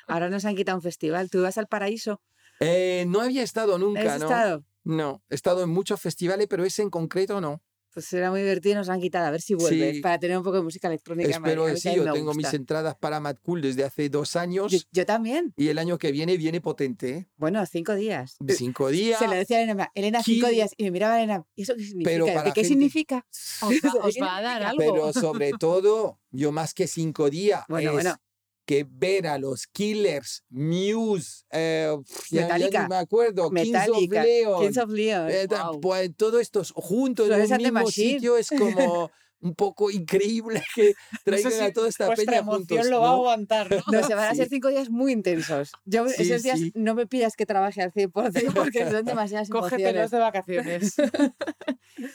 [0.08, 1.30] Ahora nos han quitado un festival.
[1.30, 2.22] ¿Tú vas al paraíso?
[2.60, 4.26] Eh, no había estado nunca, ¿Has ¿no?
[4.26, 4.66] estado?
[4.84, 7.62] No, he estado en muchos festivales, pero ese en concreto no.
[7.98, 9.26] Pues era muy divertido y nos han quitado.
[9.26, 9.96] A ver si vuelve.
[9.96, 10.02] Sí.
[10.02, 11.30] Para tener un poco de música electrónica.
[11.30, 11.66] en Espero.
[11.66, 14.78] A que sí, yo tengo mis entradas para Mad Cool desde hace dos años Yo,
[14.92, 15.52] yo también.
[15.58, 17.28] y el año que viene viene potente, ¿eh?
[17.38, 18.38] Bueno, cinco días.
[18.50, 19.18] Cinco días.
[19.20, 20.74] Se lo decía a Elena, Elena, cinco días.
[20.78, 22.10] Y me miraba Elena, ¿y eso qué significa?
[22.12, 23.26] Pero ¿De para ¿Qué gente- significa?
[23.64, 24.78] Os va, os va a dar algo.
[24.78, 28.16] Pero sobre todo, yo más que cinco días, Bueno, es bueno.
[28.68, 34.20] Que ver a los Killers, Muse, eh, pf, ya- ya, Metallica, me acuerdo, Metallica, Kings
[34.20, 35.30] of Leon, Kings of Leon.
[35.32, 35.80] eh, wow.
[35.82, 39.10] pues, todo esto juntos en Florence un mismo sitio es como
[39.40, 42.88] un poco increíble que traigan a toda esta peña emoción juntos.
[42.90, 43.84] lo va a aguantar, ¿no?
[44.02, 44.56] No, se van a ser Sí.
[44.56, 45.72] cinco días muy intensos.
[45.86, 46.72] Yo Sí, esos días sí.
[46.76, 50.12] no me pidas que trabaje al 100% porque son demasiadas Cógetelos emociones.
[50.12, 50.96] de vacaciones.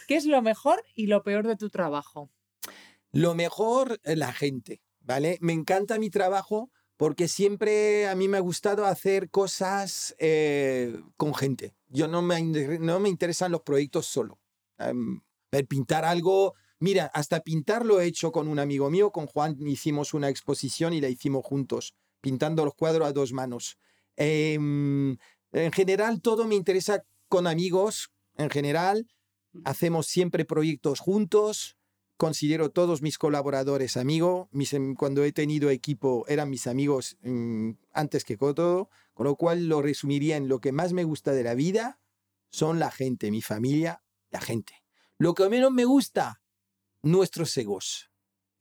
[0.06, 2.30] ¿Qué es lo mejor y lo peor de tu trabajo?
[3.12, 5.38] Lo mejor, eh, la gente, ¿vale?
[5.40, 11.34] Me encanta mi trabajo porque siempre a mí me ha gustado hacer cosas eh, con
[11.34, 11.74] gente.
[11.88, 14.38] Yo no me, no me interesan los proyectos solo.
[14.78, 19.56] El pintar algo, mira, hasta pintar lo he hecho con un amigo mío, con Juan
[19.66, 23.78] hicimos una exposición y la hicimos juntos, pintando los cuadros a dos manos.
[24.16, 25.16] Em,
[25.52, 29.06] en general, todo me interesa con amigos, en general.
[29.64, 31.76] Hacemos siempre proyectos juntos
[32.22, 34.46] considero todos mis colaboradores amigos.
[34.52, 39.34] Mis, em- cuando he tenido equipo eran mis amigos mm, antes que todo, con lo
[39.34, 41.98] cual lo resumiría en lo que más me gusta de la vida
[42.52, 44.84] son la gente, mi familia, la gente.
[45.18, 46.40] Lo que menos me gusta,
[47.02, 48.12] nuestros egos,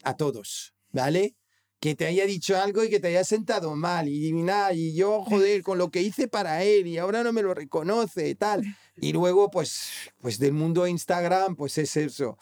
[0.01, 1.35] a todos, ¿vale?
[1.79, 5.23] Que te haya dicho algo y que te haya sentado mal y nada, y yo,
[5.23, 8.63] joder, con lo que hice para él y ahora no me lo reconoce y tal.
[8.97, 9.89] Y luego, pues,
[10.19, 12.37] pues del mundo Instagram, pues es eso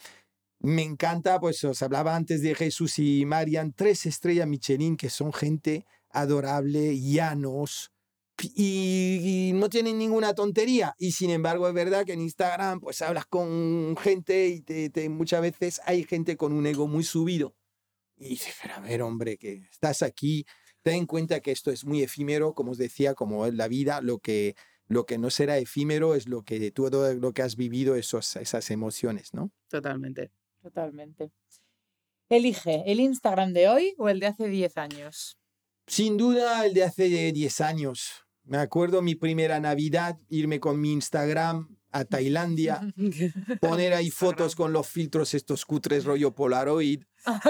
[0.60, 5.32] Me encanta, pues os hablaba antes de Jesús y Marian, tres estrellas Michelin que son
[5.32, 7.92] gente adorable, llanos,
[8.56, 10.96] y, no tienen ninguna tontería.
[10.98, 15.42] Y sin embargo, es verdad que en Instagram, pues hablas con gente y te, muchas
[15.42, 17.56] veces hay gente con un ego muy subido.
[18.18, 20.46] Y dices, pero a ver, hombre, que estás aquí,
[20.82, 24.02] ten en cuenta que esto es muy efímero, como os decía, como es la vida,
[24.02, 24.56] lo que,
[24.88, 28.72] lo que no será efímero es lo que todo lo que has vivido, esos, esas
[28.72, 29.52] emociones, ¿no?
[29.70, 30.32] Totalmente,
[30.62, 31.32] totalmente.
[32.30, 35.38] Elige el Instagram de hoy o el de hace 10 años.
[35.88, 38.26] Sin duda el de hace 10 años.
[38.44, 42.82] Me acuerdo mi primera Navidad, irme con mi Instagram a Tailandia,
[43.62, 47.04] poner ahí fotos con los filtros estos cutres rollo Polaroid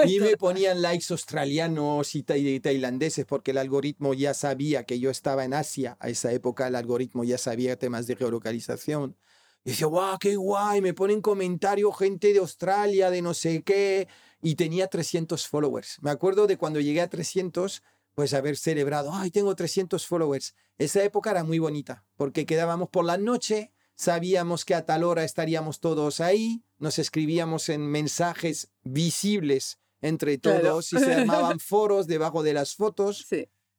[0.06, 5.44] y me ponían likes australianos y tailandeses porque el algoritmo ya sabía que yo estaba
[5.44, 5.96] en Asia.
[6.00, 9.16] A esa época el algoritmo ya sabía temas de geolocalización.
[9.64, 14.08] Y decía, guau, qué guay, me ponen comentarios gente de Australia, de no sé qué.
[14.40, 15.98] Y tenía 300 followers.
[16.00, 17.82] Me acuerdo de cuando llegué a 300
[18.14, 20.54] pues haber celebrado, ay, tengo 300 followers.
[20.78, 25.24] Esa época era muy bonita, porque quedábamos por la noche, sabíamos que a tal hora
[25.24, 32.42] estaríamos todos ahí, nos escribíamos en mensajes visibles entre todos y se armaban foros debajo
[32.42, 33.26] de las fotos.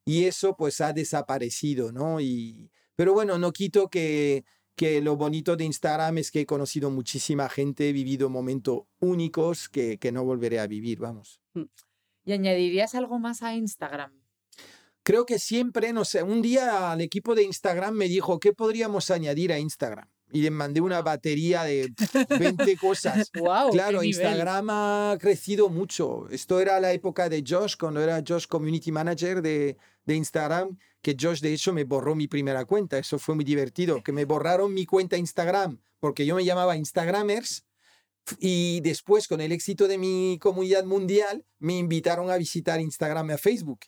[0.06, 2.20] Y eso pues ha desaparecido, ¿no?
[2.20, 4.44] Y, pero bueno, no quito que,
[4.76, 9.70] que lo bonito de Instagram es que he conocido muchísima gente, he vivido momentos únicos
[9.70, 11.42] que, que no volveré a vivir, vamos.
[11.54, 11.64] Mm.
[12.26, 14.22] ¿Y añadirías algo más a Instagram?
[15.04, 19.12] creo que siempre, no sé, un día al equipo de Instagram me dijo, ¿qué podríamos
[19.12, 20.08] añadir a Instagram?
[20.34, 21.92] Y le mandé una batería de
[22.40, 23.30] 20 cosas.
[23.34, 26.30] Wow, claro, Instagram ha crecido mucho.
[26.30, 31.16] Esto era la época de Josh, cuando era Josh Community Manager de, de Instagram, que
[31.20, 32.98] Josh de hecho me borró mi primera cuenta.
[32.98, 37.66] Eso fue muy divertido, que me borraron mi cuenta Instagram, porque yo me llamaba Instagramers.
[38.40, 43.34] Y después, con el éxito de mi comunidad mundial, me invitaron a visitar Instagram y
[43.34, 43.80] a Facebook.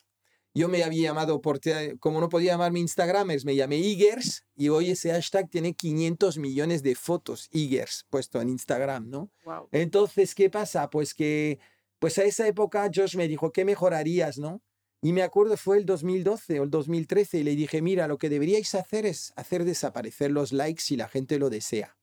[0.56, 1.60] Yo me había llamado, por,
[1.98, 6.84] como no podía llamarme Instagramers, me llamé Igers y hoy ese hashtag tiene 500 millones
[6.84, 9.30] de fotos, Igers, puesto en Instagram, ¿no?
[9.72, 10.90] Entonces, ¿qué pasa?
[10.90, 11.58] Pues que,
[11.98, 14.62] pues a esa época Josh me dijo, ¿qué mejorarías, no?
[15.04, 18.30] Y me acuerdo fue el 2012 o el 2013 y le dije, mira, lo que
[18.30, 21.98] deberíais hacer es hacer desaparecer los likes si la gente lo desea.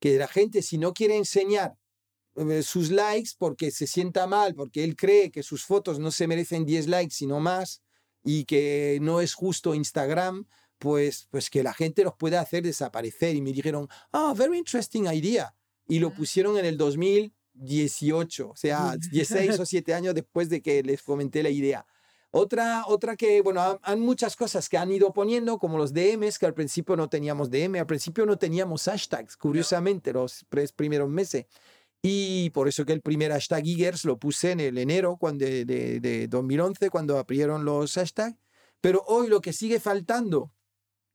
[0.00, 1.78] Que la gente, si no quiere enseñar
[2.34, 6.26] eh, sus likes porque se sienta mal, porque él cree que sus fotos no se
[6.26, 7.80] merecen 10 likes, sino más,
[8.22, 13.34] y que no es justo Instagram, pues, pues que la gente los pueda hacer desaparecer.
[13.34, 15.54] Y me dijeron, ah, very interesting idea.
[15.88, 20.82] Y lo pusieron en el 2018, o sea, 16 o 7 años después de que
[20.82, 21.86] les comenté la idea.
[22.38, 26.44] Otra, otra que, bueno, hay muchas cosas que han ido poniendo, como los DMs, que
[26.44, 31.46] al principio no teníamos DM, al principio no teníamos hashtags, curiosamente, los tres primeros meses.
[32.02, 35.64] Y por eso que el primer hashtag Giggers lo puse en el enero cuando, de,
[35.64, 38.36] de, 2011, cuando abrieron los hashtags.
[38.82, 40.52] Pero hoy lo que sigue faltando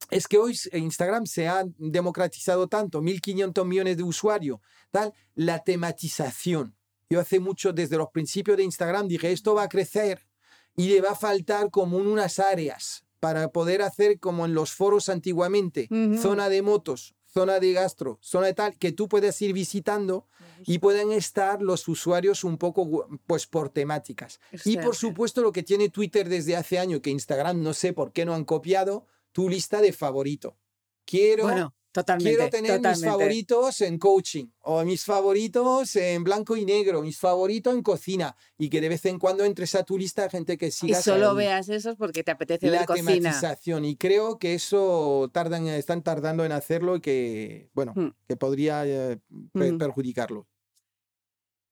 [0.10, 4.60] es que hoy Instagram se ha democratizado tanto, 1.500 millones de usuarios,
[4.90, 6.76] tal, la tematización.
[7.12, 10.31] Yo hace mucho, desde los principios de Instagram, dije, esto va a crecer
[10.76, 15.10] y le va a faltar como unas áreas para poder hacer como en los foros
[15.10, 15.88] antiguamente,
[16.20, 20.28] zona de motos, zona de gastro, zona de tal, que tú puedes ir visitando
[20.66, 24.40] y pueden estar los usuarios un poco pues por temáticas.
[24.66, 28.12] Y por supuesto lo que tiene Twitter desde hace años, que Instagram no sé por
[28.12, 30.58] qué no han copiado, tu lista de favorito.
[31.06, 37.02] Quiero Totalmente, Quiero tener mis favoritos en coaching o mis favoritos en blanco y negro,
[37.02, 40.30] mis favoritos en cocina y que de vez en cuando entres a tu lista de
[40.30, 40.98] gente que siga.
[40.98, 43.12] Y solo veas esos porque te apetece la ver cocina.
[43.12, 48.14] tematización y creo que eso tardan, están tardando en hacerlo y que, bueno, hmm.
[48.26, 49.20] que podría eh,
[49.54, 50.48] perjudicarlo.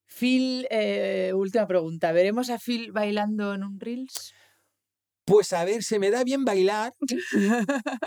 [0.05, 2.11] Phil, eh, última pregunta.
[2.11, 4.33] ¿Veremos a Phil bailando en un Reels?
[5.29, 6.95] Pues a ver, se me da bien bailar.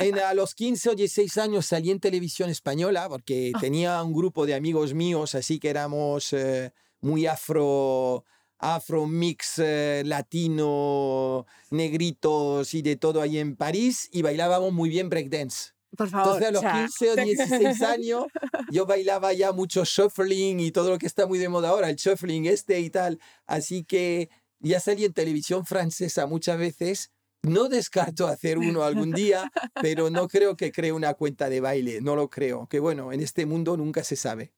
[0.00, 3.60] En, a los 15 o 16 años salí en televisión española porque ah.
[3.60, 8.24] tenía un grupo de amigos míos, así que éramos eh, muy afro,
[8.58, 15.08] afro mix eh, latino, negritos y de todo ahí en París y bailábamos muy bien
[15.08, 15.70] breakdance.
[15.96, 16.42] Por favor.
[16.42, 18.24] Entonces a los 15 o 16 años
[18.72, 21.96] yo bailaba ya mucho shuffling y todo lo que está muy de moda ahora, el
[21.96, 23.20] shuffling este y tal.
[23.46, 24.28] Así que
[24.62, 27.10] ya salí en televisión francesa muchas veces.
[27.42, 29.50] No descarto hacer uno algún día,
[29.82, 32.68] pero no creo que cree una cuenta de baile, no lo creo.
[32.68, 34.52] Que bueno, en este mundo nunca se sabe.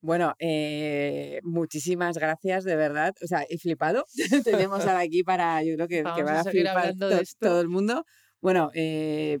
[0.00, 3.14] Bueno, eh, muchísimas gracias, de verdad.
[3.22, 4.04] O sea, he flipado.
[4.44, 6.94] Tenemos ahora aquí para, yo creo que, que va a, flipar
[7.38, 8.04] todo el mundo.
[8.40, 9.38] Bueno, eh,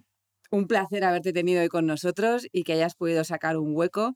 [0.52, 4.14] un placer haberte tenido hoy con nosotros y que hayas podido sacar un hueco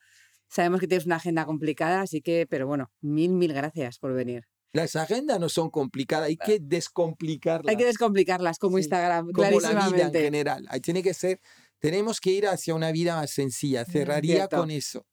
[0.48, 4.44] Sabemos que tienes una agenda complicada, así que, pero bueno, mil, mil gracias por venir.
[4.76, 7.70] Las agendas no son complicadas, hay que descomplicarlas.
[7.70, 10.66] Hay que descomplicarlas como Sí, Instagram, como la vida en general.
[10.68, 11.40] Ahí tiene que ser,
[11.78, 13.86] tenemos que ir hacia una vida más sencilla.
[13.86, 14.58] Cerraría Cierto.
[14.58, 15.06] con eso.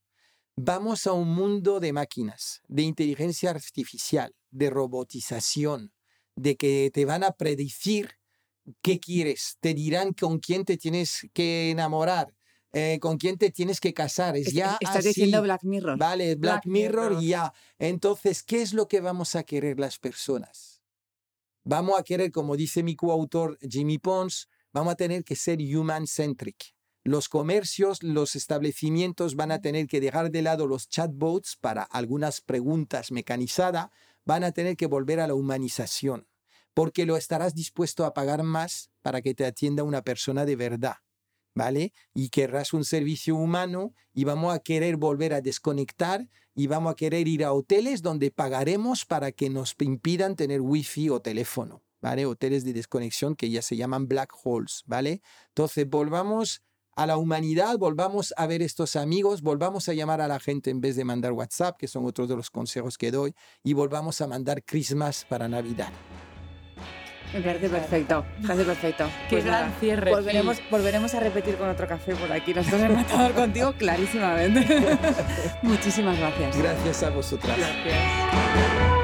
[0.58, 5.94] Vamos a un mundo de máquinas, de inteligencia artificial, de robotización,
[6.36, 8.20] de que te van a predecir
[8.82, 12.36] qué quieres, te dirán con quién te tienes que enamorar,
[12.74, 14.36] eh, con quién te tienes que casar.
[14.36, 15.08] Es Es- ya Estás así.
[15.10, 15.98] diciendo Black Mirror.
[15.98, 17.24] Vale, Black, Black Mirror, Mirror.
[17.24, 17.54] ya.
[17.80, 20.82] Entonces, ¿qué es lo que vamos a querer las personas?
[21.66, 26.74] Vamos a querer, como dice mi coautor Jimmy Pons, vamos a tener que ser human-centric.
[27.06, 32.42] Los comercios, los establecimientos van a tener que dejar de lado los chatbots para algunas
[32.42, 33.90] preguntas mecanizadas,
[34.26, 36.28] van a tener que volver a la humanización,
[36.74, 40.96] porque lo estarás dispuesto a pagar más para que te atienda una persona de verdad.
[41.56, 41.94] ¿Vale?
[42.14, 46.96] Y querrás un servicio humano y vamos a querer volver a desconectar y vamos a
[46.96, 52.26] querer ir a hoteles donde pagaremos para que nos impidan tener wifi o teléfono, ¿vale?
[52.26, 55.22] Hoteles de desconexión que ya se llaman black holes, ¿vale?
[55.50, 56.62] Entonces volvamos
[56.96, 60.80] a la humanidad, volvamos a ver estos amigos, volvamos a llamar a la gente en
[60.80, 63.34] vez de mandar WhatsApp, que son otros de los consejos que doy,
[63.64, 65.92] y volvamos a mandar Christmas para Navidad.
[67.34, 68.26] Me parece perfecto.
[68.40, 69.06] Me parece perfecto.
[69.30, 70.12] Qué Pues gran nada, cierre.
[70.12, 72.54] Volveremos, volveremos a repetir con otro café por aquí.
[72.54, 74.66] Nosotros en Matador contigo, clarísimamente.
[75.62, 76.58] Muchísimas gracias.
[76.58, 77.58] Gracias a vosotras.
[77.58, 79.03] Gracias.